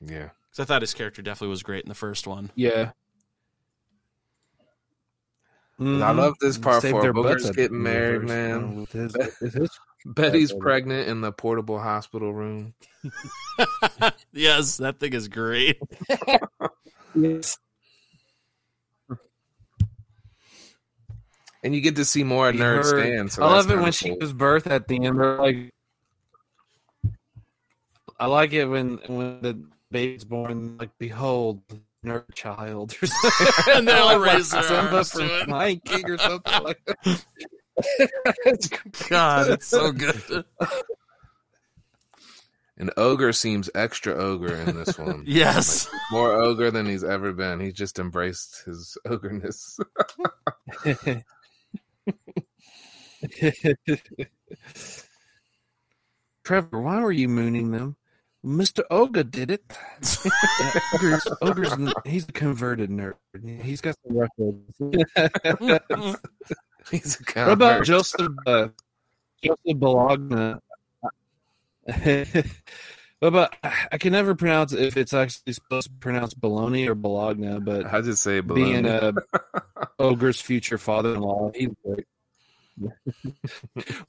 [0.00, 0.30] Yeah.
[0.50, 2.50] Because I thought his character definitely was great in the first one.
[2.54, 2.90] Yeah.
[5.80, 8.62] I love this part Saved for their Booger's getting married, man.
[8.62, 12.74] one with his- with his- Betty's pregnant in the portable hospital room.
[14.32, 15.78] yes, that thing is great.
[17.14, 17.58] Yes.
[21.62, 23.28] And you get to see more of Nerd Her- Stan.
[23.28, 24.18] So I love it kinda when she cool.
[24.18, 25.20] gives birth at the end.
[25.20, 25.70] They're like,
[28.18, 30.78] I like it when when the baby's born.
[30.78, 31.62] Like, behold,
[32.04, 33.46] nerd child, or something.
[33.76, 36.10] And they all Like raise their Simba arms from to it.
[36.10, 37.24] Or something like that.
[39.08, 40.44] God, it's so good.
[42.82, 45.22] And ogre seems extra ogre in this one.
[45.26, 45.86] Yes.
[45.86, 47.60] Like, more ogre than he's ever been.
[47.60, 49.78] He just embraced his ogreness.
[56.44, 57.94] Trevor, why were you mooning them?
[58.44, 58.82] Mr.
[58.90, 59.62] Ogre did it.
[60.94, 61.72] Ogre's, Ogre's,
[62.04, 63.14] he's a converted nerd.
[63.62, 64.76] He's got some records.
[66.90, 67.84] he's a What about.
[67.84, 68.68] Joseph uh,
[69.42, 70.54] Joseph Bologna?
[73.18, 77.58] what about I can never pronounce if it's actually supposed to pronounce Bologna or Bologna,
[77.60, 79.16] but I just say being baloney.
[79.42, 82.06] a Ogre's future father-in-law, he's great.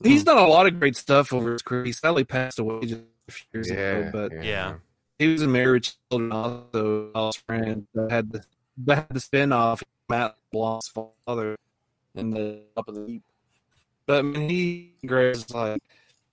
[0.04, 1.86] he's done a lot of great stuff over his career.
[1.86, 4.42] He sadly passed away just a few years yeah, ago, but yeah.
[4.44, 4.74] Yeah.
[5.20, 7.12] he was a Marriage to Children also.
[7.16, 8.44] Alice friend that had the
[8.86, 11.58] that had the spin off Matt Blanc's father
[12.16, 13.24] in the up of the heap.
[14.06, 15.82] But I mean, he Graves like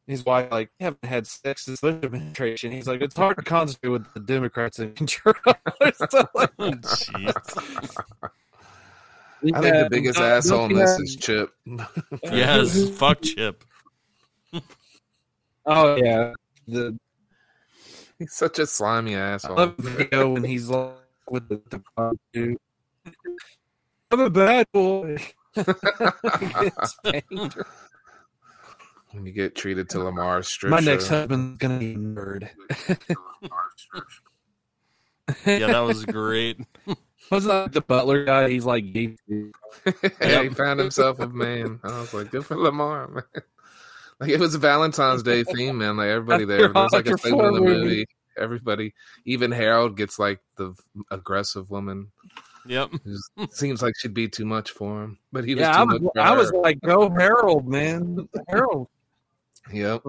[0.06, 2.72] his wife like "You haven't had sex since the administration.
[2.72, 5.34] He's like it's hard to concentrate with the Democrats in control.
[5.94, 7.96] So, like, Jeez.
[9.54, 11.50] I think the biggest don't- asshole in this have- is Chip.
[12.24, 12.90] Yes.
[12.90, 13.64] Fuck Chip.
[15.66, 16.32] Oh yeah,
[16.66, 16.98] the
[18.18, 19.58] He's such a slimy asshole.
[19.58, 19.66] I asshole.
[19.68, 20.92] love the video when he's like
[21.30, 22.60] with the, the prostitute.
[24.10, 25.16] I'm a bad boy.
[25.54, 27.54] Gets banged.
[29.12, 32.48] when you get treated to Lamar's strip My next husband's gonna be a nerd.
[35.46, 36.58] Yeah, that was great.
[37.30, 38.48] Was that the butler guy?
[38.48, 39.12] He's like, yeah,
[40.42, 41.78] he found himself a man.
[41.84, 43.22] I was like, good for Lamar, man.
[44.18, 45.96] Like it was a Valentine's Day theme, man.
[45.96, 48.06] Like everybody there, there's like a After segment in the movie.
[48.36, 48.94] Everybody,
[49.24, 50.74] even Harold gets like the
[51.10, 52.10] aggressive woman.
[52.66, 52.90] Yep.
[53.50, 56.10] Seems like she'd be too much for him, but he was Yeah, too I was,
[56.16, 58.88] I was like, go Harold, man, Harold.
[59.72, 60.02] Yep.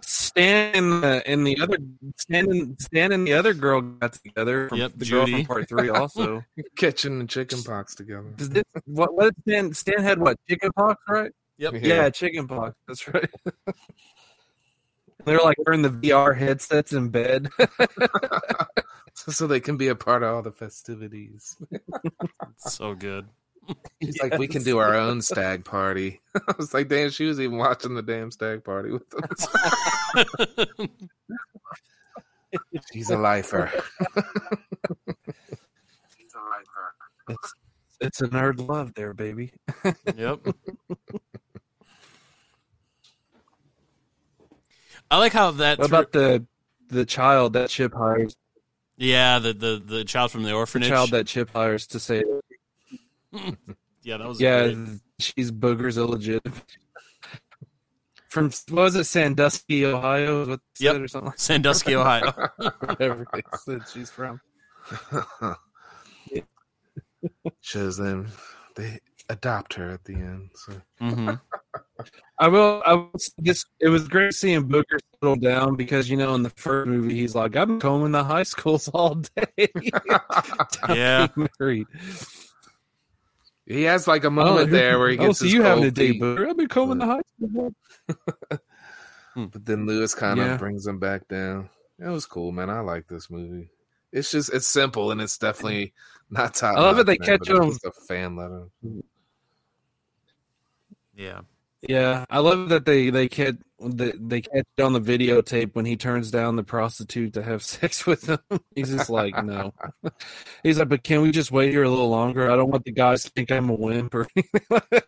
[0.00, 1.78] Stan and the, and the other
[2.16, 4.68] Stan and, Stan and the other girl got together.
[4.68, 6.44] From Yep, the girl from part three also.
[6.76, 8.30] catching the chicken pox together.
[8.36, 11.32] Does this, what what Stan Stan had what chicken pox right?
[11.58, 11.74] Yep.
[11.82, 12.74] Yeah, chicken pox.
[12.86, 13.30] That's right.
[15.24, 17.48] They're like wearing the VR headsets in bed.
[19.14, 21.56] so, so they can be a part of all the festivities.
[22.58, 23.26] So good.
[24.00, 26.20] He's like, we can do our own stag party.
[26.34, 30.88] I was like, damn, she was even watching the damn stag party with them.
[32.92, 33.72] She's a lifer.
[37.28, 37.54] It's
[38.00, 39.52] it's a nerd love there, baby.
[40.14, 40.40] Yep.
[45.10, 45.78] I like how that.
[45.78, 46.46] What about the
[46.88, 48.36] the child that Chip hires?
[48.96, 50.88] yeah, the, the the child from the orphanage.
[50.88, 50.98] The orphanage.
[50.98, 52.24] child that Chip hires to say,
[54.02, 55.00] yeah, that was yeah, great.
[55.18, 56.78] she's boogers illegitimate.
[58.28, 60.42] From what was it, Sandusky, Ohio?
[60.42, 60.92] Is what they Yep.
[60.94, 62.32] said or something like Sandusky, Ohio.
[62.80, 64.40] whatever they said she's from.
[67.60, 68.28] Shows them
[68.76, 68.98] they
[69.28, 70.50] adopt her at the end.
[70.54, 71.34] So hmm
[72.38, 72.82] I will.
[72.84, 73.64] I will say this.
[73.80, 77.34] It was great seeing Booger settle down because you know in the first movie he's
[77.34, 79.68] like, "I've been combing the high schools all day."
[80.88, 81.28] Yeah.
[81.58, 81.86] married.
[83.66, 85.84] he has like a oh, moment there where he oh, gets so his you having
[85.84, 86.48] a cold date, feet, Booger?
[86.48, 87.74] I've been combing the high school.
[89.36, 90.56] but then Lewis kind of Yeah.
[90.56, 91.70] brings him back down.
[91.98, 92.70] It was cool, man.
[92.70, 93.70] I like this movie.
[94.12, 95.92] It's just it's simple and it's definitely
[96.30, 96.76] not top.
[96.76, 98.68] I love it they man, catch but him- a fan letter.
[101.16, 101.40] Yeah.
[101.88, 105.96] Yeah, I love that they they catch they, they catch on the videotape when he
[105.96, 108.38] turns down the prostitute to have sex with him.
[108.74, 109.74] He's just like, no.
[110.62, 112.50] He's like, but can we just wait here a little longer?
[112.50, 114.60] I don't want the guys to think I'm a wimp or anything.
[114.70, 115.06] like that."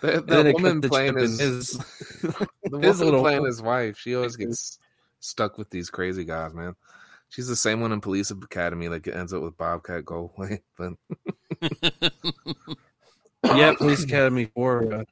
[0.00, 1.70] The, the woman playing chip his, his-
[2.22, 4.78] the woman little- playing his wife, she always gets
[5.20, 6.74] stuck with these crazy guys, man.
[7.28, 10.92] She's the same one in Police Academy that ends up with Bobcat Goldthwait, but
[13.44, 15.04] yeah, Police Academy for uh,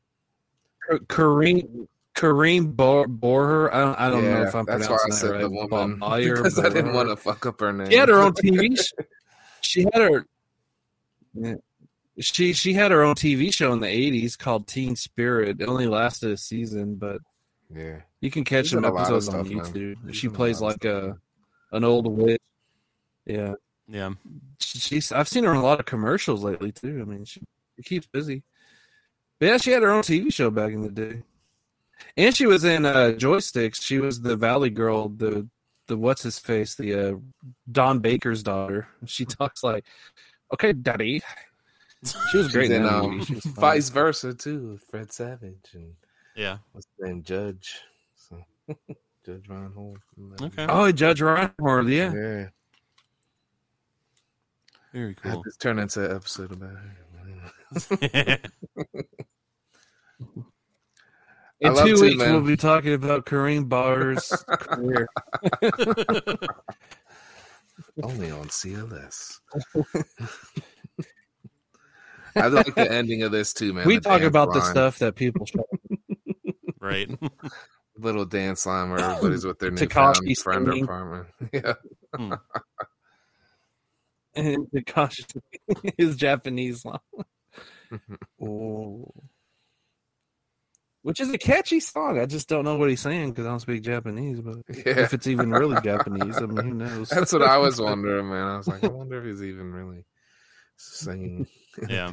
[0.89, 3.73] Ka- Corinne Corinne Bor- Bohrer.
[3.73, 5.43] I don't, I don't know if I'm that's why pronouncing I said that right.
[5.43, 7.91] the woman Bayer, because I didn't want to fuck up her name.
[7.91, 8.79] She had her own TV.
[8.79, 8.93] sh-
[9.63, 10.27] She had her.
[11.35, 11.55] Yeah.
[12.19, 15.61] She she had her own TV show in the '80s called Teen Spirit.
[15.61, 17.19] It only lasted a season, but
[17.75, 19.95] yeah, you can catch She's some in a lot of episodes on stuff, man.
[19.95, 19.97] YouTube.
[20.09, 21.17] She's She in a plays lot like a
[21.73, 22.41] an old witch.
[23.25, 23.55] Yeah,
[23.89, 24.11] Yeah.
[24.59, 25.13] She- she's.
[25.13, 26.99] I've seen her in a lot of commercials lately too.
[27.01, 27.41] I mean, she,
[27.83, 28.43] she keeps busy.
[29.39, 31.23] But yeah, she had her own TV show back in the day,
[32.17, 33.83] and she was in uh, Joysticks.
[33.83, 35.49] She was the Valley Girl, the
[35.87, 37.17] the what's his face, the uh,
[37.71, 38.87] Don Baker's daughter.
[39.07, 39.85] She talks like,
[40.53, 41.23] "Okay, Daddy."
[42.31, 43.35] She was great in in that um, movie.
[43.35, 43.45] Was.
[43.47, 45.95] Vice Versa too, Fred Savage and
[46.37, 46.59] Yeah.
[46.73, 47.81] what's his name, Judge.
[48.15, 48.45] So
[49.27, 49.99] Judge Reinhold.
[50.15, 50.67] from Okay.
[50.69, 52.13] Oh, Judge Reinhold, yeah.
[52.15, 52.47] Yeah.
[54.93, 55.43] Very I had cool.
[55.45, 56.95] to turn into an episode about her.
[58.03, 58.39] I
[61.61, 62.33] In two to, weeks, man.
[62.33, 65.07] we'll be talking about Corinne Barr's career.
[68.03, 69.41] Only on CLS.
[72.35, 73.87] I like the ending of this too, man.
[73.87, 75.67] we the talk dance about the stuff that people show.
[76.81, 77.11] right.
[77.99, 80.87] little dance line where everybody's with their new Takashi friend or singing.
[80.87, 81.27] partner.
[81.53, 81.75] Yeah.
[82.17, 82.33] Hmm.
[84.35, 85.41] and Takashi,
[85.99, 86.99] his Japanese line.
[88.43, 89.13] oh.
[91.03, 92.19] Which is a catchy song.
[92.19, 94.41] I just don't know what he's saying because I don't speak Japanese.
[94.41, 95.01] But Yeah.
[95.01, 97.09] if it's even really Japanese, I mean, who knows?
[97.09, 98.47] That's what I was wondering, man.
[98.47, 100.05] I was like, I wonder if he's even really
[100.77, 101.47] singing.
[101.89, 102.13] Yeah.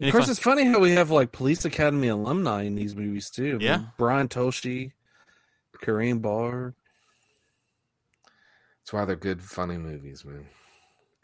[0.00, 3.58] Of course, it's funny how we have like police academy alumni in these movies too.
[3.60, 3.84] Yeah.
[3.96, 4.92] Brian Tochi,
[5.82, 6.74] Kareem Barr.
[8.84, 10.46] That's why they're good, funny movies, man.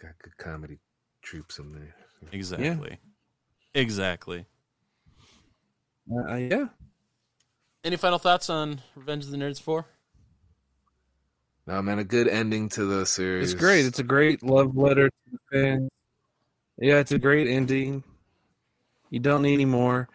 [0.01, 0.79] Got good comedy
[1.21, 1.95] troupes in there.
[2.33, 2.97] exactly.
[3.75, 4.47] Exactly.
[6.11, 6.69] Uh, yeah,
[7.85, 9.85] Any final thoughts on Revenge of the Nerds 4?
[11.67, 13.53] No, man, a good ending to the series.
[13.53, 13.85] it's great.
[13.85, 15.91] It's a great love letter to the fans.
[16.79, 18.03] Yeah, it's a great ending.
[19.11, 20.09] You don't need any more.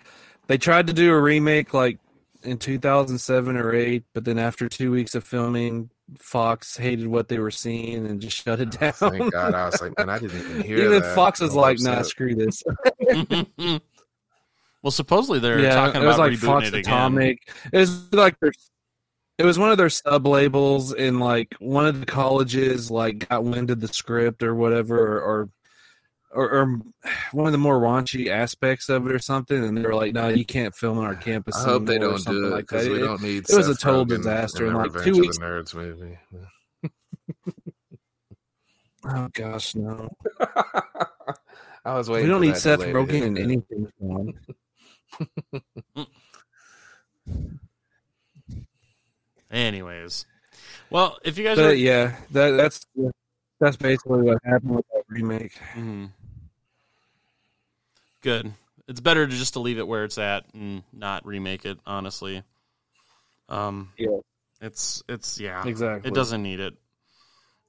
[0.48, 2.00] They tried to do a remake like
[2.46, 7.40] in 2007 or 8, but then after two weeks of filming, Fox hated what they
[7.40, 8.94] were seeing and just shut it oh, down.
[8.94, 9.54] Thank God.
[9.54, 11.16] I was like, man, I didn't even hear Even that.
[11.16, 12.64] Fox was I'm like, nah, screw this.
[14.82, 16.94] well, supposedly they're yeah, talking it was about like rebooting Fox it again.
[16.94, 17.38] Atomic.
[17.74, 18.54] It was like their,
[19.38, 23.44] it was one of their sub labels, and like one of the colleges like got
[23.44, 25.50] wind of the script or whatever, or, or
[26.36, 26.82] or
[27.32, 30.28] one of the more raunchy aspects of it or something, and they were like, "No,
[30.28, 32.92] you can't film on our campus." I hope they don't do it like because that.
[32.92, 33.44] we It- don't need.
[33.44, 35.74] it it was a total Rogen disaster, in like, Revenge two of weeks- the Nerds
[35.76, 36.18] movie.
[39.08, 40.10] Oh gosh, no.
[41.86, 42.26] I was waiting.
[42.26, 43.92] We don't for need that Seth delay Rogen in anything.
[49.52, 50.26] Anyways.
[50.90, 51.74] Well, if you guys But are.
[51.74, 52.86] yeah, that that's
[53.60, 55.54] that's basically what happened with that remake.
[55.74, 56.10] Mhm.
[58.26, 58.52] Good.
[58.88, 62.42] It's better to just to leave it where it's at and not remake it, honestly.
[63.50, 64.18] Um, Yeah.
[64.62, 65.64] It's, it's, yeah.
[65.64, 66.10] Exactly.
[66.10, 66.74] It doesn't need it.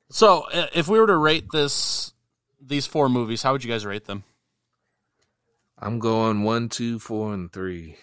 [0.08, 2.14] So, uh, if we were to rate this,
[2.58, 4.24] these four movies, how would you guys rate them?
[5.78, 7.98] I'm going one, two, four, and three.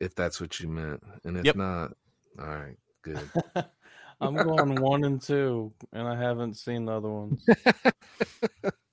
[0.00, 1.54] If that's what you meant, and if Yep.
[1.54, 1.92] not,
[2.40, 3.30] all right, good.
[4.20, 7.46] I'm going one and two, and I haven't seen the other ones.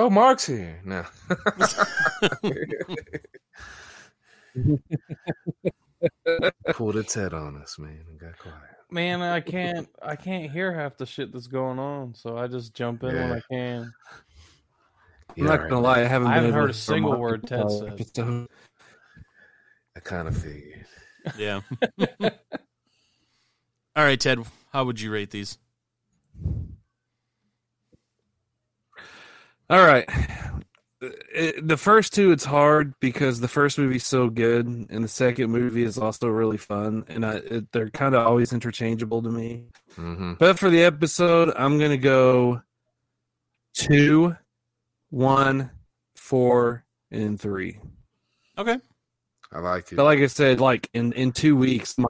[0.00, 0.80] oh, Mark's here.
[0.84, 1.04] No.
[6.72, 8.56] Pulled its head on us, man, and got quiet.
[8.90, 12.74] Man, I can't I can't hear half the shit that's going on, so I just
[12.74, 13.82] jump in when I can.
[13.82, 13.92] I'm
[15.36, 15.70] Yeah, not right.
[15.70, 16.28] gonna lie, I haven't.
[16.28, 17.92] I haven't heard a single mark word Ted entire said.
[17.92, 18.48] episode.
[19.96, 20.86] I kind of figured.
[21.38, 21.60] Yeah.
[23.96, 24.38] All right, Ted,
[24.72, 25.58] how would you rate these?
[29.70, 30.04] All right.
[31.34, 35.50] It- the first two, it's hard because the first movie's so good, and the second
[35.50, 39.64] movie is also really fun, and I, it, they're kind of always interchangeable to me.
[39.96, 42.60] hmm But for the episode, I'm gonna go
[43.74, 44.36] two,
[45.08, 45.70] one,
[46.16, 47.78] four, and three.
[48.58, 48.78] Okay.
[49.52, 49.96] I like it.
[49.96, 52.06] But like I said, like in in two weeks, my,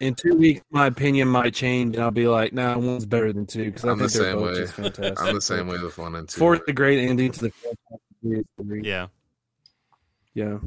[0.00, 3.46] in two weeks, my opinion might change, and I'll be like, "Nah, one's better than
[3.46, 4.60] two because I I'm the think they're same both way.
[4.60, 6.38] just fantastic." I'm the same way with one and two.
[6.38, 8.44] Fourth, the great ending to the franchise.
[8.56, 8.82] Three.
[8.84, 9.06] Yeah.
[10.34, 10.58] yeah.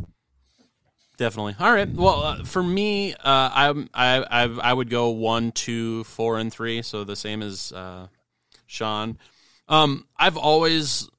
[1.17, 1.55] Definitely.
[1.59, 1.89] All right.
[1.89, 6.51] Well, uh, for me, uh, I, I I I would go one, two, four, and
[6.51, 6.82] three.
[6.82, 8.07] So the same as uh,
[8.65, 9.17] Sean.
[9.67, 11.09] Um, I've always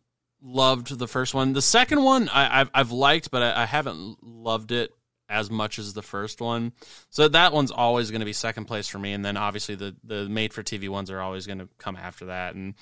[0.43, 1.53] loved the first one.
[1.53, 4.93] The second one, I, I've I've liked, but I, I haven't loved it
[5.33, 6.73] as much as the first one.
[7.11, 9.13] So that one's always going to be second place for me.
[9.13, 12.27] And then obviously the the made for TV ones are always going to come after
[12.27, 12.55] that.
[12.55, 12.75] And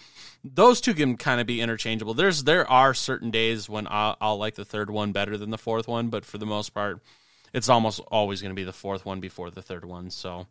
[0.43, 2.15] those two can kind of be interchangeable.
[2.15, 5.59] There's there are certain days when I'll, I'll like the third one better than the
[5.59, 7.01] fourth one, but for the most part,
[7.53, 10.11] it's almost always going to be the fourth one before the third one.
[10.11, 10.47] So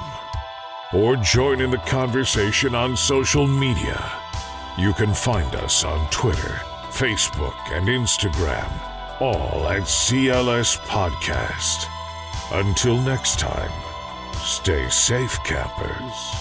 [0.95, 4.12] or join in the conversation on social media.
[4.76, 6.61] You can find us on Twitter,
[6.91, 8.68] Facebook, and Instagram,
[9.20, 11.87] all at CLS Podcast.
[12.51, 13.70] Until next time,
[14.37, 16.38] stay safe, campers.